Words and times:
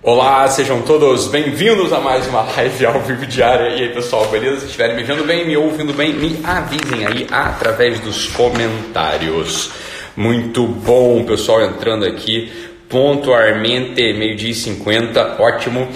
Olá, 0.00 0.46
sejam 0.46 0.80
todos 0.82 1.26
bem-vindos 1.26 1.92
a 1.92 1.98
mais 1.98 2.24
uma 2.28 2.42
live 2.42 2.86
ao 2.86 3.00
vivo 3.00 3.26
diária. 3.26 3.70
E 3.70 3.82
aí, 3.82 3.88
pessoal, 3.92 4.28
beleza? 4.28 4.60
Se 4.60 4.66
estiverem 4.66 4.94
me 4.94 5.02
vendo 5.02 5.26
bem, 5.26 5.44
me 5.44 5.56
ouvindo 5.56 5.92
bem, 5.92 6.12
me 6.12 6.38
avisem 6.44 7.04
aí 7.04 7.26
através 7.28 7.98
dos 7.98 8.28
comentários. 8.28 9.72
Muito 10.16 10.64
bom, 10.68 11.24
pessoal, 11.24 11.62
entrando 11.62 12.04
aqui 12.04 12.48
pontualmente, 12.88 14.00
meio-dia 14.12 14.50
e 14.50 14.54
50, 14.54 15.42
ótimo. 15.42 15.88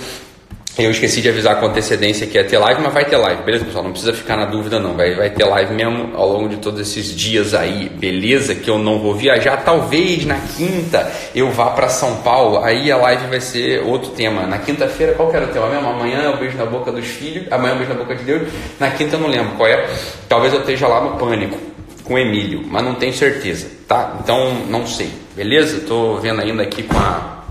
Eu 0.79 0.91
esqueci 0.91 1.21
de 1.21 1.29
avisar 1.29 1.61
com 1.61 1.67
antecedência 1.67 2.27
que 2.27 2.39
ia 2.39 2.45
ter 2.45 2.57
live, 2.57 2.81
mas 2.81 2.95
vai 2.95 3.05
ter 3.05 3.19
live, 3.19 3.43
beleza, 3.43 3.63
pessoal? 3.63 3.85
Não 3.85 3.91
precisa 3.91 4.15
ficar 4.15 4.39
na 4.39 4.47
dúvida, 4.47 4.81
não. 4.81 4.95
Vai, 4.95 5.15
vai 5.15 5.29
ter 5.29 5.45
live 5.45 5.75
mesmo 5.75 6.17
ao 6.17 6.27
longo 6.27 6.49
de 6.49 6.57
todos 6.57 6.81
esses 6.81 7.15
dias 7.15 7.53
aí, 7.53 7.91
beleza? 7.91 8.55
Que 8.55 8.71
eu 8.71 8.79
não 8.79 8.99
vou 8.99 9.15
viajar. 9.15 9.59
Talvez 9.65 10.25
na 10.25 10.39
quinta 10.57 11.13
eu 11.35 11.51
vá 11.51 11.67
para 11.67 11.91
São 11.91 12.17
Paulo, 12.23 12.65
aí 12.65 12.91
a 12.91 12.97
live 12.97 13.27
vai 13.27 13.41
ser 13.41 13.83
outro 13.83 14.13
tema. 14.13 14.47
Na 14.47 14.59
quinta-feira, 14.59 15.13
qual 15.13 15.29
que 15.29 15.37
era 15.37 15.45
o 15.45 15.49
tema 15.49 15.69
mesmo? 15.69 15.91
Amanhã 15.91 16.23
é 16.23 16.31
o 16.31 16.39
beijo 16.39 16.57
na 16.57 16.65
boca 16.65 16.91
dos 16.91 17.07
filhos, 17.07 17.53
amanhã 17.53 17.73
é 17.73 17.75
o 17.75 17.79
beijo 17.79 17.93
na 17.93 17.99
boca 17.99 18.17
de 18.17 18.25
Deus. 18.25 18.49
Na 18.81 18.91
quinta 18.91 19.17
eu 19.17 19.21
não 19.21 19.29
lembro 19.29 19.55
qual 19.57 19.69
é. 19.69 19.87
Talvez 20.27 20.55
eu 20.55 20.61
esteja 20.61 20.89
lá 20.89 21.03
no 21.03 21.19
Pânico 21.19 21.59
com 22.03 22.15
o 22.15 22.19
Emílio, 22.19 22.65
mas 22.67 22.83
não 22.83 22.95
tenho 22.95 23.13
certeza, 23.13 23.67
tá? 23.87 24.17
Então 24.25 24.55
não 24.71 24.87
sei, 24.87 25.11
beleza? 25.37 25.81
Tô 25.87 26.17
vendo 26.17 26.41
ainda 26.41 26.63
aqui 26.63 26.83
com 26.83 26.97
a 26.97 27.42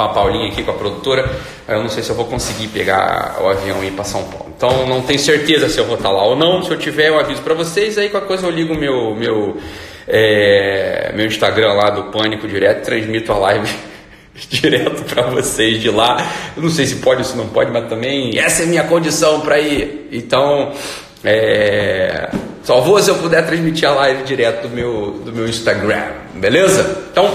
com 0.00 0.04
a 0.04 0.08
Paulinha 0.08 0.48
aqui, 0.48 0.62
com 0.62 0.70
a 0.70 0.74
produtora, 0.74 1.30
eu 1.68 1.82
não 1.82 1.90
sei 1.90 2.02
se 2.02 2.08
eu 2.08 2.16
vou 2.16 2.24
conseguir 2.24 2.68
pegar 2.68 3.36
o 3.40 3.48
avião 3.48 3.84
e 3.84 3.88
ir 3.88 3.90
para 3.90 4.04
São 4.04 4.24
Paulo. 4.24 4.52
Então 4.56 4.86
não 4.86 5.02
tenho 5.02 5.18
certeza 5.18 5.68
se 5.68 5.78
eu 5.78 5.84
vou 5.84 5.96
estar 5.96 6.10
lá 6.10 6.24
ou 6.24 6.36
não. 6.36 6.62
Se 6.62 6.70
eu 6.70 6.78
tiver, 6.78 7.08
eu 7.08 7.20
aviso 7.20 7.42
para 7.42 7.54
vocês. 7.54 7.98
Aí 7.98 8.08
qualquer 8.08 8.26
coisa 8.26 8.46
eu 8.46 8.50
ligo 8.50 8.74
meu 8.74 9.14
meu 9.14 9.58
é, 10.08 11.12
meu 11.14 11.26
Instagram 11.26 11.74
lá 11.74 11.90
do 11.90 12.04
Pânico 12.04 12.48
direto, 12.48 12.84
transmito 12.84 13.30
a 13.32 13.38
live 13.38 13.70
direto 14.48 15.04
para 15.04 15.22
vocês 15.24 15.80
de 15.80 15.90
lá. 15.90 16.16
Eu 16.56 16.62
não 16.62 16.70
sei 16.70 16.86
se 16.86 16.96
pode 16.96 17.20
ou 17.20 17.24
se 17.24 17.36
não 17.36 17.48
pode, 17.48 17.70
mas 17.70 17.88
também 17.88 18.38
essa 18.38 18.62
é 18.62 18.64
a 18.64 18.68
minha 18.68 18.84
condição 18.84 19.40
para 19.42 19.58
ir. 19.60 20.08
Então 20.12 20.72
é, 21.22 22.30
só 22.64 22.80
vou 22.80 22.98
se 23.02 23.10
eu 23.10 23.16
puder 23.16 23.46
transmitir 23.46 23.86
a 23.86 23.92
live 23.92 24.22
direto 24.22 24.66
do 24.66 24.74
meu 24.74 25.20
do 25.24 25.32
meu 25.32 25.46
Instagram, 25.46 26.04
beleza? 26.34 27.04
Então 27.12 27.30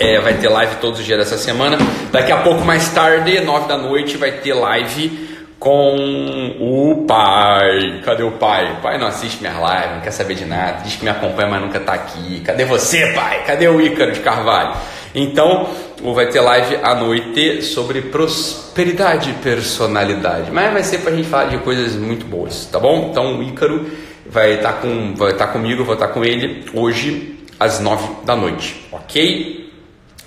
é, 0.00 0.18
vai 0.18 0.32
ter 0.34 0.48
live 0.48 0.76
todos 0.76 0.98
os 0.98 1.04
dias 1.04 1.18
dessa 1.18 1.36
semana. 1.36 1.76
Daqui 2.10 2.32
a 2.32 2.38
pouco, 2.38 2.64
mais 2.64 2.88
tarde, 2.88 3.38
nove 3.42 3.68
da 3.68 3.76
noite, 3.76 4.16
vai 4.16 4.32
ter 4.32 4.54
live 4.54 5.28
com 5.58 6.56
o 6.58 7.04
pai. 7.06 8.00
Cadê 8.02 8.22
o 8.22 8.32
pai? 8.32 8.72
O 8.72 8.76
pai 8.76 8.96
não 8.96 9.06
assiste 9.06 9.42
minhas 9.42 9.56
lives, 9.56 9.92
não 9.92 10.00
quer 10.00 10.10
saber 10.10 10.34
de 10.34 10.46
nada, 10.46 10.82
diz 10.82 10.96
que 10.96 11.04
me 11.04 11.10
acompanha, 11.10 11.48
mas 11.50 11.60
nunca 11.60 11.76
está 11.76 11.92
aqui. 11.92 12.40
Cadê 12.40 12.64
você, 12.64 13.08
pai? 13.08 13.44
Cadê 13.46 13.68
o 13.68 13.78
Ícaro 13.78 14.12
de 14.12 14.20
Carvalho? 14.20 14.74
Então, 15.14 15.68
vai 16.14 16.28
ter 16.28 16.40
live 16.40 16.76
à 16.82 16.94
noite 16.94 17.60
sobre 17.60 18.00
prosperidade 18.00 19.30
e 19.30 19.32
personalidade. 19.34 20.50
Mas 20.50 20.72
vai 20.72 20.82
ser 20.82 20.98
para 20.98 21.12
a 21.12 21.16
gente 21.16 21.28
falar 21.28 21.44
de 21.44 21.58
coisas 21.58 21.94
muito 21.94 22.24
boas, 22.24 22.64
tá 22.64 22.78
bom? 22.78 23.08
Então, 23.10 23.38
o 23.38 23.42
Ícaro 23.42 23.84
vai 24.24 24.54
estar 24.54 24.72
tá 24.72 24.78
com, 24.78 25.14
vai 25.14 25.34
tá 25.34 25.46
comigo, 25.46 25.84
vou 25.84 25.92
estar 25.92 26.06
tá 26.06 26.12
com 26.14 26.24
ele 26.24 26.64
hoje 26.72 27.38
às 27.58 27.80
nove 27.80 28.08
da 28.24 28.34
noite, 28.34 28.86
ok? 28.90 29.59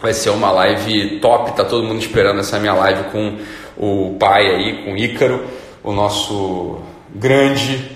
Vai 0.04 0.14
ser 0.14 0.32
uma 0.32 0.52
live 0.52 1.22
top, 1.22 1.56
tá 1.56 1.64
todo 1.64 1.88
mundo 1.88 2.02
esperando 2.02 2.42
essa 2.42 2.60
minha 2.60 2.74
live 2.74 3.06
com 3.06 3.38
o 3.78 4.18
pai 4.20 4.54
aí, 4.54 4.84
com 4.84 4.92
o 4.92 4.98
Ícaro, 4.98 5.46
o 5.82 5.94
nosso 5.94 6.82
grande 7.16 7.90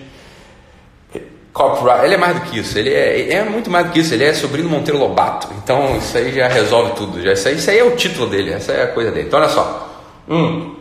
copyright. 1.52 2.06
Ele 2.06 2.14
é 2.14 2.18
mais 2.18 2.40
do 2.40 2.42
que 2.46 2.60
isso, 2.60 2.80
ele 2.80 2.94
é, 2.94 3.34
é 3.34 3.44
muito 3.44 3.70
mais 3.70 3.88
do 3.88 3.92
que 3.92 4.00
isso, 4.00 4.14
ele 4.14 4.24
é 4.24 4.34
sobrinho 4.34 4.70
Monteiro 4.70 4.98
Lobato. 4.98 5.50
Então 5.62 5.98
isso 5.98 6.18
aí 6.18 6.32
já 6.32 6.48
resolve 6.48 6.94
tudo. 6.94 7.22
Já, 7.22 7.34
isso, 7.34 7.50
aí, 7.50 7.56
isso 7.56 7.70
aí 7.70 7.80
é 7.80 7.84
o 7.84 7.98
título 7.98 8.28
dele, 8.28 8.54
essa 8.54 8.72
é 8.72 8.84
a 8.84 8.88
coisa 8.88 9.12
dele. 9.12 9.28
Então 9.28 9.42
olha 9.42 9.50
só. 9.50 9.94
Hum. 10.30 10.78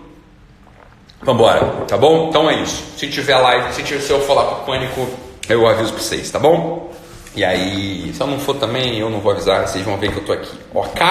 Vambora, 1.22 1.60
tá 1.88 1.96
bom? 1.96 2.28
Então 2.28 2.48
é 2.48 2.62
isso. 2.62 2.84
Se 2.96 3.08
tiver 3.08 3.36
live, 3.36 3.74
se, 3.74 3.82
tiver, 3.82 4.00
se 4.00 4.12
eu 4.12 4.20
falar 4.20 4.44
com 4.44 4.62
o 4.62 4.64
pânico, 4.64 5.08
eu 5.48 5.66
aviso 5.66 5.92
pra 5.92 6.00
vocês, 6.00 6.30
tá 6.30 6.38
bom? 6.38 6.94
E 7.36 7.44
aí, 7.44 8.10
se 8.14 8.20
eu 8.20 8.26
não 8.26 8.38
for 8.38 8.56
também, 8.56 8.98
eu 8.98 9.10
não 9.10 9.20
vou 9.20 9.30
avisar, 9.30 9.68
vocês 9.68 9.84
vão 9.84 9.98
ver 9.98 10.10
que 10.10 10.16
eu 10.16 10.24
tô 10.24 10.32
aqui. 10.32 10.56
Ok? 10.72 11.02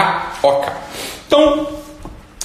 Ok. 0.41 0.73
Então, 1.27 1.67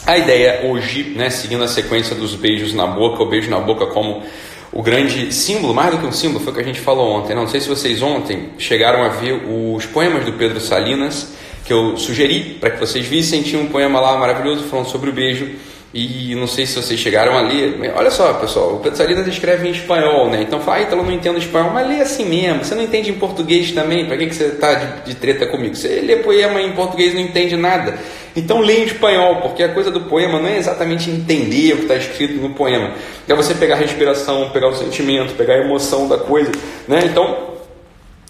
a 0.06 0.18
ideia 0.18 0.66
hoje, 0.66 1.14
né, 1.16 1.30
seguindo 1.30 1.64
a 1.64 1.68
sequência 1.68 2.14
dos 2.14 2.34
beijos 2.34 2.74
na 2.74 2.86
boca, 2.86 3.22
o 3.22 3.26
beijo 3.26 3.48
na 3.50 3.58
boca 3.58 3.86
como 3.86 4.22
o 4.70 4.82
grande 4.82 5.32
símbolo, 5.32 5.74
mais 5.74 5.92
do 5.92 5.98
que 5.98 6.06
um 6.06 6.12
símbolo, 6.12 6.40
foi 6.44 6.52
o 6.52 6.56
que 6.56 6.60
a 6.60 6.64
gente 6.64 6.80
falou 6.80 7.10
ontem. 7.10 7.34
Não, 7.34 7.42
não 7.42 7.48
sei 7.48 7.60
se 7.60 7.68
vocês 7.68 8.02
ontem 8.02 8.50
chegaram 8.58 9.02
a 9.02 9.08
ver 9.08 9.32
os 9.48 9.86
poemas 9.86 10.26
do 10.26 10.34
Pedro 10.34 10.60
Salinas, 10.60 11.32
que 11.64 11.72
eu 11.72 11.96
sugeri 11.96 12.58
para 12.60 12.70
que 12.70 12.78
vocês 12.78 13.06
vissem. 13.06 13.42
Tinha 13.42 13.62
um 13.62 13.66
poema 13.66 13.98
lá 13.98 14.16
maravilhoso 14.18 14.64
falando 14.64 14.88
sobre 14.88 15.08
o 15.08 15.12
beijo. 15.12 15.48
E 15.92 16.36
não 16.36 16.46
sei 16.46 16.66
se 16.66 16.80
vocês 16.80 17.00
chegaram 17.00 17.36
a 17.36 17.40
ler. 17.40 17.92
Olha 17.96 18.12
só, 18.12 18.32
pessoal, 18.34 18.74
o 18.74 18.78
Pedro 18.78 18.96
Salinas 18.96 19.26
escreve 19.26 19.66
em 19.66 19.72
espanhol, 19.72 20.30
né? 20.30 20.40
Então 20.40 20.60
fala, 20.60 20.76
ah, 20.76 20.82
então 20.82 20.98
eu 20.98 21.04
não 21.04 21.10
entendo 21.12 21.36
espanhol, 21.36 21.72
mas 21.72 21.88
lê 21.88 22.00
assim 22.00 22.24
mesmo. 22.24 22.64
Você 22.64 22.76
não 22.76 22.82
entende 22.84 23.10
em 23.10 23.14
português 23.14 23.72
também? 23.72 24.06
Para 24.06 24.16
que, 24.16 24.26
que 24.26 24.34
você 24.34 24.44
está 24.44 24.72
de, 24.74 25.06
de, 25.06 25.14
treta 25.16 25.46
comigo? 25.46 25.74
Você 25.74 26.00
lê 26.00 26.16
poema 26.16 26.62
em 26.62 26.72
português 26.72 27.12
e 27.12 27.16
não 27.16 27.22
entende 27.22 27.56
nada. 27.56 27.98
Então 28.36 28.60
lê 28.60 28.82
em 28.82 28.84
espanhol, 28.84 29.40
porque 29.42 29.64
a 29.64 29.68
coisa 29.70 29.90
do 29.90 30.02
poema 30.02 30.38
não 30.38 30.48
é 30.48 30.58
exatamente 30.58 31.10
entender 31.10 31.72
o 31.72 31.76
que 31.78 31.82
está 31.82 31.96
escrito 31.96 32.34
no 32.34 32.50
poema. 32.50 32.92
É 33.26 33.34
você 33.34 33.52
pegar 33.52 33.74
a 33.74 33.78
respiração, 33.78 34.50
pegar 34.50 34.68
o 34.68 34.76
sentimento, 34.76 35.34
pegar 35.34 35.54
a 35.54 35.58
emoção 35.58 36.06
da 36.06 36.18
coisa, 36.18 36.52
né? 36.86 37.00
Então 37.04 37.50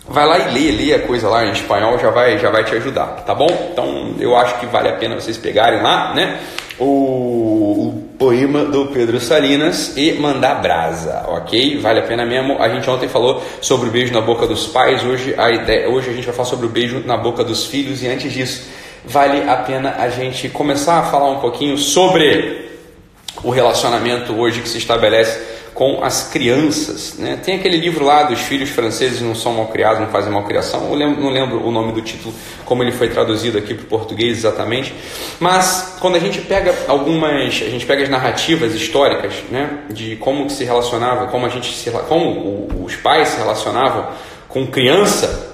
vai 0.08 0.26
lá 0.26 0.38
e 0.38 0.54
lê, 0.54 0.72
lê 0.72 0.94
a 0.94 1.00
coisa 1.00 1.28
lá 1.28 1.44
em 1.44 1.52
espanhol, 1.52 1.98
já 1.98 2.08
vai, 2.08 2.38
já 2.38 2.48
vai 2.48 2.64
te 2.64 2.74
ajudar, 2.74 3.22
tá 3.26 3.34
bom? 3.34 3.70
Então 3.70 4.14
eu 4.18 4.34
acho 4.34 4.58
que 4.58 4.64
vale 4.64 4.88
a 4.88 4.92
pena 4.94 5.14
vocês 5.14 5.36
pegarem 5.36 5.82
lá, 5.82 6.14
né? 6.14 6.40
O, 6.80 6.84
o 6.84 8.02
poema 8.18 8.64
do 8.64 8.86
Pedro 8.86 9.20
Salinas 9.20 9.96
e 9.96 10.14
mandar 10.14 10.56
brasa, 10.56 11.24
ok? 11.28 11.78
Vale 11.78 12.00
a 12.00 12.02
pena 12.02 12.24
mesmo. 12.24 12.60
A 12.60 12.68
gente 12.68 12.88
ontem 12.88 13.08
falou 13.08 13.42
sobre 13.60 13.88
o 13.88 13.92
beijo 13.92 14.12
na 14.12 14.20
boca 14.20 14.46
dos 14.46 14.66
pais, 14.66 15.04
hoje 15.04 15.34
a 15.38 15.50
ideia, 15.50 15.88
hoje 15.88 16.10
a 16.10 16.12
gente 16.12 16.24
vai 16.24 16.34
falar 16.34 16.48
sobre 16.48 16.66
o 16.66 16.70
beijo 16.70 17.02
na 17.06 17.16
boca 17.16 17.44
dos 17.44 17.66
filhos 17.66 18.02
e 18.02 18.08
antes 18.08 18.32
disso 18.32 18.68
vale 19.04 19.48
a 19.48 19.56
pena 19.56 19.96
a 19.98 20.08
gente 20.08 20.48
começar 20.48 20.98
a 20.98 21.02
falar 21.04 21.30
um 21.30 21.40
pouquinho 21.40 21.76
sobre 21.78 22.68
o 23.42 23.50
relacionamento 23.50 24.34
hoje 24.34 24.60
que 24.60 24.68
se 24.68 24.78
estabelece 24.78 25.59
com 25.74 26.02
as 26.02 26.28
crianças. 26.28 27.14
Né? 27.18 27.38
Tem 27.42 27.56
aquele 27.56 27.76
livro 27.76 28.04
lá 28.04 28.24
dos 28.24 28.40
filhos 28.40 28.70
franceses 28.70 29.20
não 29.20 29.34
são 29.34 29.54
mal 29.54 29.68
criados, 29.68 30.00
não 30.00 30.08
fazem 30.08 30.32
malcriação. 30.32 30.88
Eu 30.88 30.94
lembro, 30.94 31.20
não 31.22 31.30
lembro 31.30 31.66
o 31.66 31.70
nome 31.70 31.92
do 31.92 32.02
título, 32.02 32.34
como 32.64 32.82
ele 32.82 32.92
foi 32.92 33.08
traduzido 33.08 33.58
aqui 33.58 33.74
para 33.74 33.84
o 33.84 33.86
português 33.86 34.38
exatamente. 34.38 34.94
Mas 35.38 35.96
quando 36.00 36.16
a 36.16 36.18
gente 36.18 36.40
pega 36.40 36.74
algumas, 36.88 37.32
a 37.32 37.70
gente 37.70 37.86
pega 37.86 38.02
as 38.02 38.08
narrativas 38.08 38.74
históricas, 38.74 39.34
né, 39.50 39.80
de 39.90 40.16
como 40.16 40.46
que 40.46 40.52
se 40.52 40.64
relacionava, 40.64 41.26
como 41.28 41.46
a 41.46 41.48
gente 41.48 41.74
se, 41.74 41.90
como 41.90 42.68
os 42.84 42.96
pais 42.96 43.28
se 43.28 43.38
relacionavam 43.38 44.08
com 44.48 44.66
criança, 44.66 45.49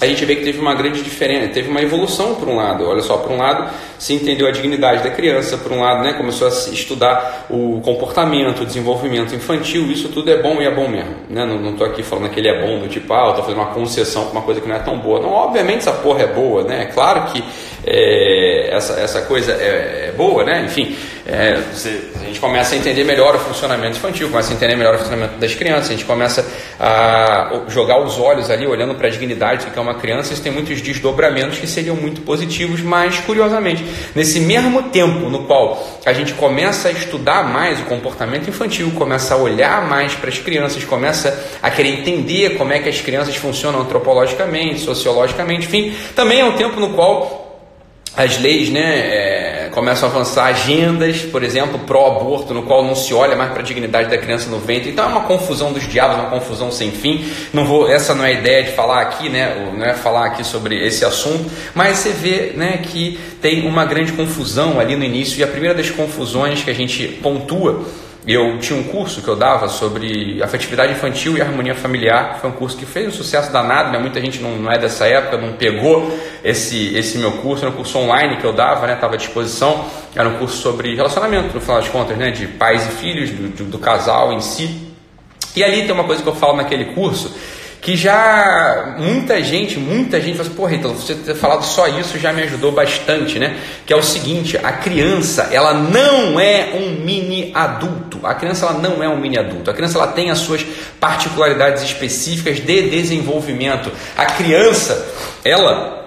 a 0.00 0.06
gente 0.06 0.24
vê 0.24 0.36
que 0.36 0.44
teve 0.44 0.58
uma 0.58 0.74
grande 0.74 1.02
diferença, 1.02 1.48
teve 1.48 1.68
uma 1.68 1.82
evolução 1.82 2.34
por 2.34 2.48
um 2.48 2.56
lado. 2.56 2.88
Olha 2.88 3.02
só, 3.02 3.18
por 3.18 3.30
um 3.30 3.36
lado 3.36 3.70
se 3.98 4.14
entendeu 4.14 4.46
a 4.46 4.50
dignidade 4.50 5.02
da 5.02 5.10
criança, 5.10 5.58
por 5.58 5.72
um 5.72 5.80
lado 5.80 6.02
né, 6.02 6.14
começou 6.14 6.48
a 6.48 6.50
estudar 6.50 7.46
o 7.50 7.80
comportamento, 7.82 8.62
o 8.62 8.66
desenvolvimento 8.66 9.34
infantil, 9.34 9.90
isso 9.92 10.08
tudo 10.08 10.30
é 10.30 10.40
bom 10.40 10.60
e 10.62 10.64
é 10.64 10.70
bom 10.70 10.88
mesmo. 10.88 11.14
Né? 11.28 11.44
Não 11.44 11.72
estou 11.72 11.86
aqui 11.86 12.02
falando 12.02 12.30
que 12.30 12.40
ele 12.40 12.48
é 12.48 12.66
bom 12.66 12.78
do 12.78 12.88
tipo, 12.88 13.12
ah, 13.12 13.28
estou 13.28 13.44
fazendo 13.44 13.60
uma 13.60 13.74
concessão 13.74 14.24
para 14.24 14.32
uma 14.32 14.42
coisa 14.42 14.60
que 14.60 14.68
não 14.68 14.76
é 14.76 14.78
tão 14.78 14.98
boa. 14.98 15.20
Não, 15.20 15.30
obviamente 15.30 15.78
essa 15.78 15.92
porra 15.92 16.22
é 16.22 16.26
boa, 16.26 16.62
né? 16.62 16.82
É 16.82 16.86
claro 16.86 17.30
que 17.32 17.44
é, 17.86 18.74
essa, 18.74 19.00
essa 19.00 19.22
coisa 19.22 19.52
é, 19.52 20.08
é 20.08 20.09
boa, 20.20 20.44
né? 20.44 20.64
Enfim, 20.66 20.94
é, 21.26 21.58
a 22.20 22.24
gente 22.26 22.38
começa 22.38 22.74
a 22.74 22.78
entender 22.78 23.04
melhor 23.04 23.34
o 23.34 23.38
funcionamento 23.38 23.96
infantil, 23.96 24.28
começa 24.28 24.52
a 24.52 24.54
entender 24.54 24.76
melhor 24.76 24.96
o 24.96 24.98
funcionamento 24.98 25.38
das 25.38 25.54
crianças, 25.54 25.86
a 25.86 25.92
gente 25.92 26.04
começa 26.04 26.46
a 26.78 27.62
jogar 27.68 27.98
os 28.02 28.18
olhos 28.18 28.50
ali, 28.50 28.66
olhando 28.66 28.94
para 28.94 29.08
a 29.08 29.10
dignidade 29.10 29.64
do 29.64 29.70
que 29.70 29.78
é 29.78 29.80
uma 29.80 29.94
criança, 29.94 30.34
isso 30.34 30.42
tem 30.42 30.52
muitos 30.52 30.82
desdobramentos 30.82 31.58
que 31.58 31.66
seriam 31.66 31.96
muito 31.96 32.20
positivos, 32.20 32.82
mas 32.82 33.18
curiosamente, 33.20 33.82
nesse 34.14 34.40
mesmo 34.40 34.82
tempo 34.90 35.30
no 35.30 35.44
qual 35.44 36.00
a 36.04 36.12
gente 36.12 36.34
começa 36.34 36.88
a 36.88 36.92
estudar 36.92 37.42
mais 37.42 37.80
o 37.80 37.84
comportamento 37.84 38.50
infantil, 38.50 38.90
começa 38.90 39.34
a 39.34 39.38
olhar 39.38 39.88
mais 39.88 40.14
para 40.14 40.28
as 40.28 40.38
crianças, 40.38 40.84
começa 40.84 41.48
a 41.62 41.70
querer 41.70 42.00
entender 42.00 42.58
como 42.58 42.74
é 42.74 42.78
que 42.78 42.90
as 42.90 43.00
crianças 43.00 43.34
funcionam 43.36 43.80
antropologicamente, 43.80 44.80
sociologicamente, 44.80 45.66
enfim, 45.66 45.94
também 46.14 46.40
é 46.40 46.44
um 46.44 46.52
tempo 46.52 46.78
no 46.78 46.90
qual 46.90 47.39
as 48.16 48.38
leis 48.38 48.70
né, 48.70 48.98
é, 48.98 49.70
começam 49.72 50.08
a 50.08 50.12
avançar 50.12 50.46
agendas, 50.46 51.22
por 51.22 51.44
exemplo, 51.44 51.78
pró-aborto, 51.80 52.52
no 52.52 52.64
qual 52.64 52.84
não 52.84 52.94
se 52.94 53.14
olha 53.14 53.36
mais 53.36 53.50
para 53.52 53.60
a 53.60 53.64
dignidade 53.64 54.10
da 54.10 54.18
criança 54.18 54.50
no 54.50 54.58
ventre. 54.58 54.90
Então 54.90 55.04
é 55.04 55.08
uma 55.08 55.22
confusão 55.22 55.72
dos 55.72 55.86
diabos, 55.86 56.16
uma 56.16 56.28
confusão 56.28 56.72
sem 56.72 56.90
fim. 56.90 57.24
Não 57.52 57.64
vou, 57.64 57.88
essa 57.88 58.14
não 58.14 58.24
é 58.24 58.28
a 58.28 58.32
ideia 58.32 58.64
de 58.64 58.72
falar 58.72 59.00
aqui, 59.02 59.28
né, 59.28 59.72
não 59.76 59.86
é 59.86 59.94
falar 59.94 60.26
aqui 60.26 60.44
sobre 60.44 60.84
esse 60.84 61.04
assunto, 61.04 61.50
mas 61.74 61.98
você 61.98 62.10
vê 62.10 62.52
né, 62.56 62.78
que 62.78 63.18
tem 63.40 63.66
uma 63.66 63.84
grande 63.84 64.12
confusão 64.12 64.80
ali 64.80 64.96
no 64.96 65.04
início. 65.04 65.38
E 65.38 65.44
a 65.44 65.46
primeira 65.46 65.74
das 65.74 65.90
confusões 65.90 66.62
que 66.62 66.70
a 66.70 66.74
gente 66.74 67.06
pontua 67.22 67.84
eu 68.26 68.58
tinha 68.58 68.78
um 68.78 68.84
curso 68.84 69.22
que 69.22 69.28
eu 69.28 69.36
dava 69.36 69.68
sobre 69.68 70.42
afetividade 70.42 70.92
infantil 70.92 71.36
e 71.36 71.40
harmonia 71.40 71.74
familiar. 71.74 72.38
Foi 72.40 72.50
um 72.50 72.52
curso 72.52 72.76
que 72.76 72.84
fez 72.84 73.08
um 73.08 73.10
sucesso 73.10 73.50
danado, 73.50 73.90
né? 73.90 73.98
muita 73.98 74.20
gente 74.20 74.40
não, 74.40 74.56
não 74.56 74.70
é 74.70 74.78
dessa 74.78 75.06
época, 75.06 75.38
não 75.38 75.54
pegou 75.54 76.16
esse, 76.44 76.94
esse 76.94 77.16
meu 77.16 77.32
curso. 77.32 77.64
Era 77.64 77.72
um 77.72 77.76
curso 77.76 77.98
online 77.98 78.36
que 78.36 78.44
eu 78.44 78.52
dava, 78.52 78.86
né? 78.86 78.94
estava 78.94 79.14
à 79.14 79.16
disposição. 79.16 79.86
Era 80.14 80.28
um 80.28 80.36
curso 80.36 80.58
sobre 80.58 80.94
relacionamento, 80.94 81.54
no 81.54 81.60
final 81.60 81.80
das 81.80 81.88
contas, 81.88 82.16
né? 82.18 82.30
de 82.30 82.46
pais 82.46 82.86
e 82.86 82.90
filhos, 82.90 83.30
do, 83.30 83.48
do, 83.48 83.64
do 83.64 83.78
casal 83.78 84.32
em 84.32 84.40
si. 84.40 84.88
E 85.56 85.64
ali 85.64 85.82
tem 85.82 85.92
uma 85.92 86.04
coisa 86.04 86.22
que 86.22 86.28
eu 86.28 86.34
falo 86.34 86.56
naquele 86.56 86.86
curso 86.86 87.34
que 87.80 87.96
já 87.96 88.96
muita 88.98 89.42
gente, 89.42 89.78
muita 89.78 90.20
gente 90.20 90.36
fala 90.36 90.48
assim, 90.48 90.56
porra, 90.56 90.74
então 90.74 90.94
você 90.94 91.14
ter 91.14 91.34
falado 91.34 91.64
só 91.64 91.88
isso 91.88 92.18
já 92.18 92.32
me 92.32 92.42
ajudou 92.42 92.72
bastante, 92.72 93.38
né? 93.38 93.56
Que 93.86 93.92
é 93.92 93.96
o 93.96 94.02
seguinte, 94.02 94.58
a 94.58 94.72
criança, 94.72 95.48
ela 95.50 95.72
não 95.72 96.38
é 96.38 96.74
um 96.74 97.02
mini 97.02 97.50
adulto. 97.54 98.20
A 98.22 98.34
criança 98.34 98.66
ela 98.66 98.78
não 98.78 99.02
é 99.02 99.08
um 99.08 99.18
mini 99.18 99.38
adulto. 99.38 99.70
A 99.70 99.74
criança 99.74 99.96
ela 99.96 100.08
tem 100.08 100.30
as 100.30 100.38
suas 100.38 100.64
particularidades 100.98 101.82
específicas 101.82 102.60
de 102.60 102.90
desenvolvimento. 102.90 103.90
A 104.16 104.26
criança, 104.26 105.06
ela 105.42 106.00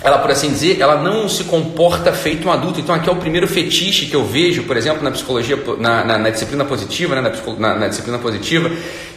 ela, 0.00 0.18
por 0.18 0.30
assim 0.30 0.48
dizer, 0.48 0.80
ela 0.80 0.96
não 0.96 1.28
se 1.28 1.44
comporta 1.44 2.12
feito 2.12 2.46
um 2.46 2.52
adulto. 2.52 2.78
Então, 2.78 2.94
aqui 2.94 3.08
é 3.08 3.12
o 3.12 3.16
primeiro 3.16 3.48
fetiche 3.48 4.06
que 4.06 4.14
eu 4.14 4.24
vejo, 4.24 4.62
por 4.62 4.76
exemplo, 4.76 5.02
na 5.02 5.10
psicologia, 5.10 5.58
na, 5.78 6.04
na, 6.04 6.18
na 6.18 6.30
disciplina 6.30 6.64
positiva, 6.64 7.16
né, 7.16 7.32
na, 7.58 7.74
na, 7.74 7.88
disciplina 7.88 8.18
positiva, 8.18 8.70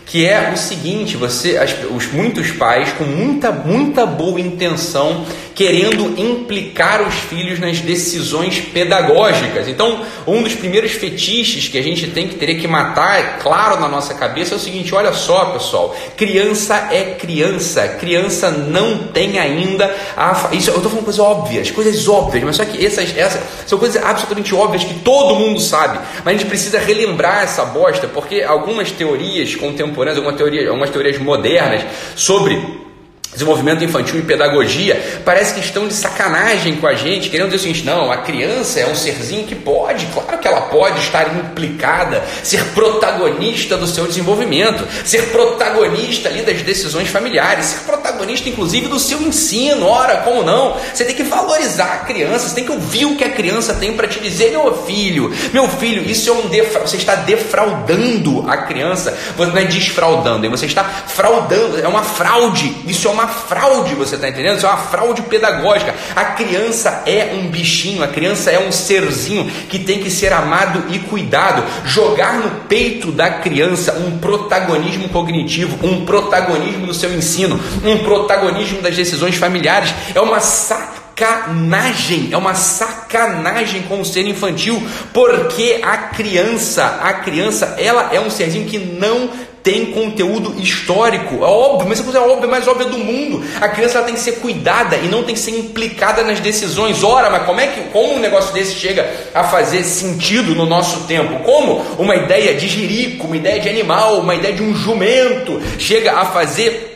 que 0.06 0.27
é 0.27 0.51
o 0.53 0.57
seguinte: 0.57 1.15
você, 1.15 1.57
as, 1.57 1.74
os 1.89 2.12
muitos 2.12 2.51
pais 2.51 2.92
com 2.98 3.06
muita, 3.06 3.51
muita 3.51 4.06
boa 4.06 4.39
intenção, 4.39 5.25
querendo 5.56 6.19
implicar 6.19 7.01
os 7.07 7.13
filhos 7.15 7.59
nas 7.59 7.80
decisões 7.80 8.59
pedagógicas. 8.59 9.68
Então, 9.68 10.01
um 10.27 10.44
dos 10.44 10.53
primeiros 10.53 10.92
fetiches 10.92 11.68
que 11.68 11.77
a 11.77 11.81
gente 11.81 12.07
tem 12.07 12.27
que 12.27 12.36
ter 12.36 12.56
que 12.56 12.68
matar, 12.68 13.19
é 13.19 13.24
claro, 13.42 13.80
na 13.80 13.88
nossa 13.88 14.13
cabeça 14.13 14.56
é 14.56 14.57
o 14.57 14.59
seguinte: 14.59 14.94
olha 14.94 15.13
só, 15.13 15.45
pessoal, 15.45 15.95
criança 16.18 16.89
é 16.92 17.15
criança, 17.18 17.88
criança 17.88 18.51
não 18.51 18.97
tem 18.97 19.39
ainda 19.39 19.95
a. 20.18 20.50
Isso, 20.51 20.71
eu 20.71 20.75
estou 20.75 20.89
falando 20.89 21.06
coisas 21.06 21.19
óbvias, 21.19 21.71
coisas 21.71 22.07
óbvias, 22.07 22.44
mas 22.44 22.56
só 22.57 22.65
que 22.65 22.86
essas, 22.86 23.15
essas 23.18 23.42
são 23.65 23.80
coisas 23.80 24.04
absolutamente 24.04 24.54
óbvias 24.54 24.83
que 24.83 24.95
todo 24.95 25.36
mundo 25.36 25.59
sabe, 25.59 26.00
mas 26.25 26.36
a 26.36 26.38
gente 26.38 26.47
precisa 26.47 26.80
relembrar 26.80 27.44
essa 27.44 27.63
bosta, 27.63 28.07
porque 28.07 28.42
algumas 28.42 28.92
teorias 28.92 29.56
contemporâneas 29.56 30.00
contemporâneas, 30.01 30.18
algumas 30.18 30.38
teorias, 30.38 30.68
algumas 30.68 30.89
teorias 30.89 31.18
modernas 31.19 31.83
sobre 32.15 32.91
desenvolvimento 33.33 33.83
infantil 33.83 34.19
e 34.19 34.24
pedagogia, 34.24 35.22
parece 35.24 35.54
que 35.54 35.60
estão 35.60 35.88
de 35.88 35.94
sacanagem 35.94 36.75
com 36.75 36.88
a 36.88 36.94
gente, 36.94 37.30
querendo 37.30 37.48
dizer 37.48 37.57
o 37.57 37.62
seguinte: 37.62 37.86
não, 37.86 38.12
a 38.12 38.18
criança 38.18 38.80
é 38.80 38.88
um 38.88 38.95
serzinho 38.95 39.45
que 39.45 39.56
pode, 39.56 40.06
claro 40.07 40.38
que 40.38 40.48
ela 40.48 40.62
pode 40.62 41.00
estar 41.00 41.33
implicada, 41.36 42.24
ser 42.44 42.63
protagonista 42.74 43.78
do 43.78 43.88
seu 43.88 44.06
desenvolvimento, 44.06 44.86
ser 45.06 45.30
protagonista 45.30 46.30
ali 46.30 46.42
das 46.42 46.62
decisões 46.62 47.10
familiares, 47.10 47.66
ser 47.66 47.80
protagonista 47.86 48.50
inclusive 48.50 48.88
do 48.88 49.00
seu 49.00 49.22
ensino. 49.22 49.88
Ora, 49.88 50.18
como 50.18 50.44
não? 50.44 50.78
Você 50.94 51.06
tem 51.06 51.16
que 51.16 51.24
valorizar 51.24 51.94
a 51.94 51.98
criança, 52.06 52.50
você 52.50 52.56
tem 52.56 52.66
que 52.66 52.72
ouvir 52.72 53.06
o 53.06 53.16
que 53.16 53.24
a 53.24 53.30
criança 53.30 53.74
tem 53.74 53.94
para 53.94 54.07
te 54.07 54.19
dizer, 54.19 54.51
meu 54.51 54.83
filho, 54.86 55.33
meu 55.54 55.68
filho, 55.68 56.04
isso 56.10 56.30
é 56.30 56.33
um 56.33 56.48
defra... 56.48 56.81
você 56.81 56.98
está 56.98 57.16
defraudando 57.16 58.45
a 58.48 58.57
criança, 58.57 59.18
você 59.36 59.51
não 59.51 59.57
é 59.57 59.66
desfraudando, 59.66 60.50
você 60.50 60.66
está 60.66 60.83
fraudando, 60.83 61.80
é 61.80 61.88
uma 61.88 62.04
fraude, 62.04 62.75
isso 62.86 63.07
é 63.07 63.12
uma 63.12 63.20
uma 63.21 63.27
fraude, 63.27 63.95
você 63.95 64.15
está 64.15 64.27
entendendo? 64.27 64.57
Isso 64.57 64.65
é 64.65 64.69
uma 64.69 64.77
fraude 64.77 65.21
pedagógica. 65.23 65.94
A 66.15 66.25
criança 66.25 67.03
é 67.06 67.33
um 67.35 67.47
bichinho, 67.47 68.03
a 68.03 68.07
criança 68.07 68.50
é 68.50 68.59
um 68.59 68.71
serzinho 68.71 69.50
que 69.69 69.79
tem 69.79 70.00
que 70.00 70.09
ser 70.09 70.33
amado 70.33 70.85
e 70.89 71.00
cuidado. 71.00 71.63
Jogar 71.85 72.39
no 72.39 72.50
peito 72.62 73.12
da 73.12 73.29
criança 73.29 73.94
um 73.94 74.18
protagonismo 74.18 75.09
cognitivo, 75.09 75.77
um 75.85 76.06
protagonismo 76.06 76.88
do 76.88 76.94
seu 76.94 77.13
ensino, 77.13 77.59
um 77.83 78.00
protagonismo 78.00 78.81
das 78.81 78.95
decisões 78.95 79.35
familiares 79.35 79.94
é 80.13 80.19
uma 80.19 80.39
sacanagem, 80.39 82.29
é 82.31 82.38
uma 82.38 82.56
sacanagem 82.56 83.83
com 83.83 84.01
o 84.01 84.06
ser 84.06 84.25
infantil, 84.25 84.81
porque 85.13 85.79
a 85.83 85.97
criança, 85.97 87.00
a 87.01 87.13
criança, 87.13 87.75
ela 87.77 88.09
é 88.12 88.19
um 88.19 88.29
serzinho 88.29 88.65
que 88.65 88.79
não 88.79 89.29
tem 89.63 89.88
conteúdo 89.88 90.60
histórico. 90.60 91.44
É 91.44 91.48
óbvio, 91.48 91.88
mas 91.88 92.00
essa 92.00 92.04
coisa 92.04 92.19
é 92.19 92.22
óbvia, 92.22 92.48
mais 92.48 92.68
óbvia 92.68 92.88
do 92.88 92.98
mundo. 92.98 93.44
A 93.60 93.69
criança 93.69 93.98
ela 93.98 94.06
tem 94.06 94.16
que 94.16 94.22
ser 94.22 94.34
cuidada 94.34 94.98
e 94.98 95.08
não 95.08 95.24
tem 95.24 95.36
que 95.36 95.42
ser 95.42 95.52
implicada 95.52 96.24
nas 96.24 96.40
decisões. 96.40 97.04
Ora, 97.04 97.30
mas 97.30 97.46
como 97.46 97.60
é 97.60 97.68
que 97.68 97.81
como 97.92 98.16
um 98.16 98.19
negócio 98.19 98.54
desse 98.54 98.75
chega 98.75 99.10
a 99.34 99.44
fazer 99.44 99.84
sentido 99.84 100.56
no 100.56 100.66
nosso 100.66 101.02
tempo? 101.08 101.44
Como 101.44 101.81
uma 101.98 102.16
ideia 102.16 102.54
de 102.56 102.68
jirico, 102.68 103.28
uma 103.28 103.38
ideia 103.38 103.60
de 103.60 103.69
animal, 103.69 104.19
uma 104.19 104.36
ideia 104.36 104.54
de 104.54 104.63
um 104.63 104.74
jumento 104.74 105.62
chega 105.78 106.14
a 106.14 106.25
fazer 106.25 106.91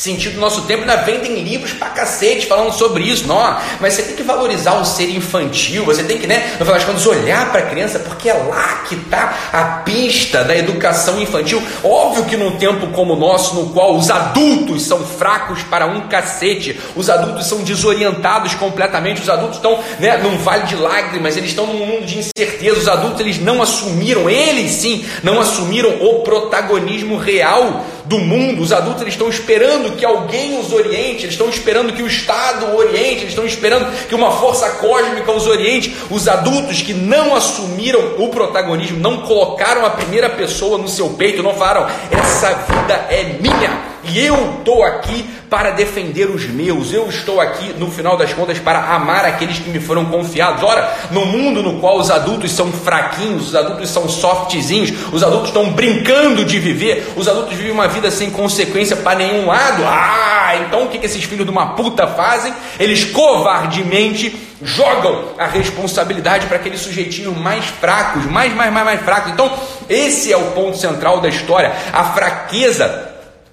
sentido 0.00 0.34
do 0.34 0.40
nosso 0.40 0.62
tempo, 0.62 0.80
ainda 0.80 0.96
vendem 0.96 1.42
livros 1.42 1.74
pra 1.74 1.90
cacete 1.90 2.46
falando 2.46 2.72
sobre 2.72 3.04
isso. 3.04 3.26
Não, 3.26 3.58
mas 3.80 3.94
você 3.94 4.02
tem 4.02 4.16
que 4.16 4.22
valorizar 4.22 4.80
o 4.80 4.84
ser 4.84 5.10
infantil, 5.10 5.84
você 5.84 6.02
tem 6.02 6.16
que, 6.16 6.26
né, 6.26 6.52
no 6.58 6.64
final 6.64 6.74
das 6.74 6.84
contas, 6.84 7.06
olhar 7.06 7.50
para 7.52 7.60
a 7.60 7.66
criança, 7.66 7.98
porque 7.98 8.30
é 8.30 8.32
lá 8.32 8.82
que 8.88 8.94
está 8.94 9.34
a 9.52 9.62
pista 9.84 10.42
da 10.42 10.56
educação 10.56 11.20
infantil. 11.20 11.62
Óbvio 11.84 12.24
que 12.24 12.36
num 12.36 12.56
tempo 12.56 12.86
como 12.88 13.12
o 13.12 13.16
nosso, 13.16 13.54
no 13.54 13.70
qual 13.70 13.94
os 13.94 14.10
adultos 14.10 14.86
são 14.86 15.04
fracos 15.04 15.62
para 15.64 15.86
um 15.86 16.08
cacete, 16.08 16.80
os 16.96 17.10
adultos 17.10 17.46
são 17.46 17.58
desorientados 17.62 18.54
completamente, 18.54 19.20
os 19.20 19.28
adultos 19.28 19.56
estão 19.56 19.78
né, 19.98 20.16
num 20.16 20.38
vale 20.38 20.66
de 20.66 20.76
lágrimas, 20.76 21.36
eles 21.36 21.50
estão 21.50 21.66
num 21.66 21.84
mundo 21.84 22.06
de 22.06 22.18
incerteza, 22.18 22.80
os 22.80 22.88
adultos 22.88 23.20
eles 23.20 23.38
não 23.38 23.60
assumiram, 23.60 24.30
eles 24.30 24.72
sim, 24.72 25.04
não 25.22 25.40
assumiram 25.40 25.90
o 26.00 26.20
protagonismo 26.20 27.18
real 27.18 27.84
do 28.10 28.18
mundo, 28.18 28.60
os 28.60 28.72
adultos 28.72 29.02
eles 29.02 29.14
estão 29.14 29.28
esperando 29.28 29.96
que 29.96 30.04
alguém 30.04 30.58
os 30.58 30.72
oriente, 30.72 31.22
eles 31.22 31.34
estão 31.34 31.48
esperando 31.48 31.92
que 31.92 32.02
o 32.02 32.08
Estado 32.08 32.76
oriente, 32.76 33.20
eles 33.20 33.28
estão 33.28 33.46
esperando 33.46 33.86
que 34.08 34.14
uma 34.16 34.32
força 34.32 34.68
cósmica 34.68 35.30
os 35.30 35.46
oriente. 35.46 35.96
Os 36.10 36.26
adultos 36.26 36.82
que 36.82 36.92
não 36.92 37.36
assumiram 37.36 38.16
o 38.18 38.28
protagonismo, 38.28 38.98
não 38.98 39.18
colocaram 39.18 39.86
a 39.86 39.90
primeira 39.90 40.28
pessoa 40.28 40.76
no 40.76 40.88
seu 40.88 41.10
peito, 41.10 41.40
não 41.40 41.54
falaram: 41.54 41.86
essa 42.10 42.52
vida 42.52 42.94
é 43.10 43.36
minha. 43.40 43.89
E 44.04 44.18
eu 44.18 44.58
estou 44.58 44.82
aqui 44.82 45.28
para 45.50 45.72
defender 45.72 46.30
os 46.30 46.46
meus, 46.46 46.92
eu 46.92 47.08
estou 47.08 47.40
aqui, 47.40 47.74
no 47.76 47.90
final 47.90 48.16
das 48.16 48.32
contas, 48.32 48.58
para 48.58 48.94
amar 48.94 49.24
aqueles 49.24 49.58
que 49.58 49.68
me 49.68 49.80
foram 49.80 50.04
confiados. 50.06 50.62
Ora, 50.62 50.96
no 51.10 51.26
mundo 51.26 51.62
no 51.62 51.80
qual 51.80 51.98
os 51.98 52.10
adultos 52.10 52.52
são 52.52 52.72
fraquinhos, 52.72 53.48
os 53.48 53.54
adultos 53.54 53.90
são 53.90 54.08
softzinhos, 54.08 54.92
os 55.12 55.22
adultos 55.22 55.48
estão 55.48 55.70
brincando 55.72 56.44
de 56.44 56.58
viver, 56.58 57.12
os 57.16 57.28
adultos 57.28 57.56
vivem 57.56 57.72
uma 57.72 57.88
vida 57.88 58.10
sem 58.10 58.30
consequência 58.30 58.96
para 58.96 59.18
nenhum 59.18 59.46
lado. 59.46 59.82
Ah, 59.84 60.54
então 60.66 60.84
o 60.84 60.88
que, 60.88 61.04
esses 61.04 61.24
filhos 61.24 61.44
de 61.44 61.50
uma 61.50 61.74
puta 61.74 62.06
fazem? 62.06 62.54
Eles 62.78 63.04
covardemente 63.04 64.48
jogam 64.62 65.30
a 65.38 65.46
responsabilidade 65.46 66.46
para 66.46 66.56
aqueles 66.56 66.80
sujeitinhos 66.80 67.36
mais 67.36 67.64
fracos, 67.66 68.24
mais, 68.26 68.54
mais, 68.54 68.72
mais, 68.72 68.84
mais 68.84 69.00
fracos. 69.00 69.32
Então, 69.32 69.50
esse 69.88 70.32
é 70.32 70.36
o 70.36 70.52
ponto 70.52 70.76
central 70.76 71.20
da 71.20 71.28
história, 71.28 71.72
a 71.92 72.04
fraqueza 72.04 73.09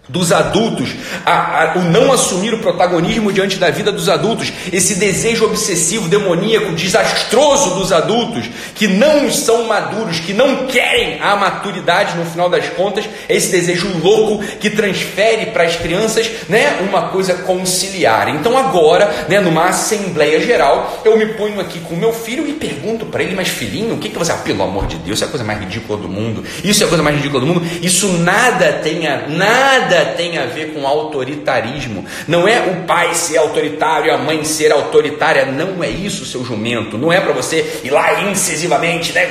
dos 0.10 0.32
adultos, 0.32 0.90
a, 1.26 1.64
a, 1.64 1.78
o 1.78 1.84
não 1.84 2.12
assumir 2.12 2.54
o 2.54 2.60
protagonismo 2.60 3.32
diante 3.32 3.58
da 3.58 3.70
vida 3.70 3.92
dos 3.92 4.08
adultos, 4.08 4.52
esse 4.72 4.96
desejo 4.96 5.46
obsessivo, 5.46 6.08
demoníaco, 6.08 6.74
desastroso 6.74 7.76
dos 7.76 7.92
adultos, 7.92 8.50
que 8.76 8.88
não 8.88 9.30
são 9.32 9.66
maduros, 9.66 10.20
que 10.20 10.34
não 10.34 10.68
querem 10.68 11.20
a 11.22 11.36
maturidade 11.36 12.16
no 12.16 12.26
final 12.26 12.50
das 12.50 12.70
contas, 12.70 13.06
esse 13.28 13.52
desejo 13.52 13.88
louco 14.02 14.44
que 14.60 14.70
transfere 14.70 15.48
para 15.48 15.64
as 15.64 15.76
crianças 15.76 16.30
né, 16.48 16.78
uma 16.88 17.10
coisa 17.10 17.34
conciliar. 17.34 18.30
Então, 18.30 18.58
agora, 18.58 19.26
né, 19.28 19.40
numa 19.40 19.66
Assembleia 19.66 20.40
Geral, 20.40 21.02
eu 21.04 21.18
me 21.18 21.26
ponho 21.34 21.60
aqui 21.60 21.80
com 21.80 21.96
meu 21.96 22.14
filho 22.14 22.48
e 22.48 22.54
pergunto 22.54 23.06
para 23.06 23.24
ele, 23.24 23.36
mas 23.36 23.48
filhinho, 23.50 23.96
o 23.96 23.98
que, 23.98 24.10
que 24.10 24.18
você. 24.18 24.32
Ah, 24.32 24.36
pelo 24.36 24.64
amor 24.64 24.88
de 24.88 24.98
Deus, 24.98 25.18
isso 25.18 25.24
é 25.24 25.28
a 25.28 25.30
coisa 25.30 25.46
mais 25.46 25.60
ridícula 25.60 25.98
do 25.98 26.08
mundo, 26.08 26.44
isso 26.64 26.84
é 26.84 26.86
a 26.86 26.90
coisa 26.90 27.04
mais 27.04 27.16
ridícula 27.16 27.40
do 27.40 27.48
mundo, 27.48 27.66
isso 27.82 28.08
nada 28.20 28.74
tenha, 28.84 29.26
nada 29.28 29.97
nada 29.98 30.12
tem 30.14 30.38
a 30.38 30.46
ver 30.46 30.74
com 30.74 30.86
autoritarismo. 30.88 32.06
Não 32.28 32.48
é 32.48 32.60
o 32.60 32.86
pai 32.86 33.14
ser 33.14 33.38
autoritário, 33.38 34.14
a 34.14 34.18
mãe 34.18 34.44
ser 34.44 34.72
autoritária. 34.72 35.46
Não 35.46 35.84
é 35.84 35.90
isso, 35.90 36.26
seu 36.26 36.44
jumento. 36.44 36.98
Não 36.98 37.12
é 37.12 37.20
para 37.20 37.34
você 37.34 37.82
ir 37.84 37.90
lá 37.90 38.22
incisivamente, 38.22 39.14
né? 39.14 39.28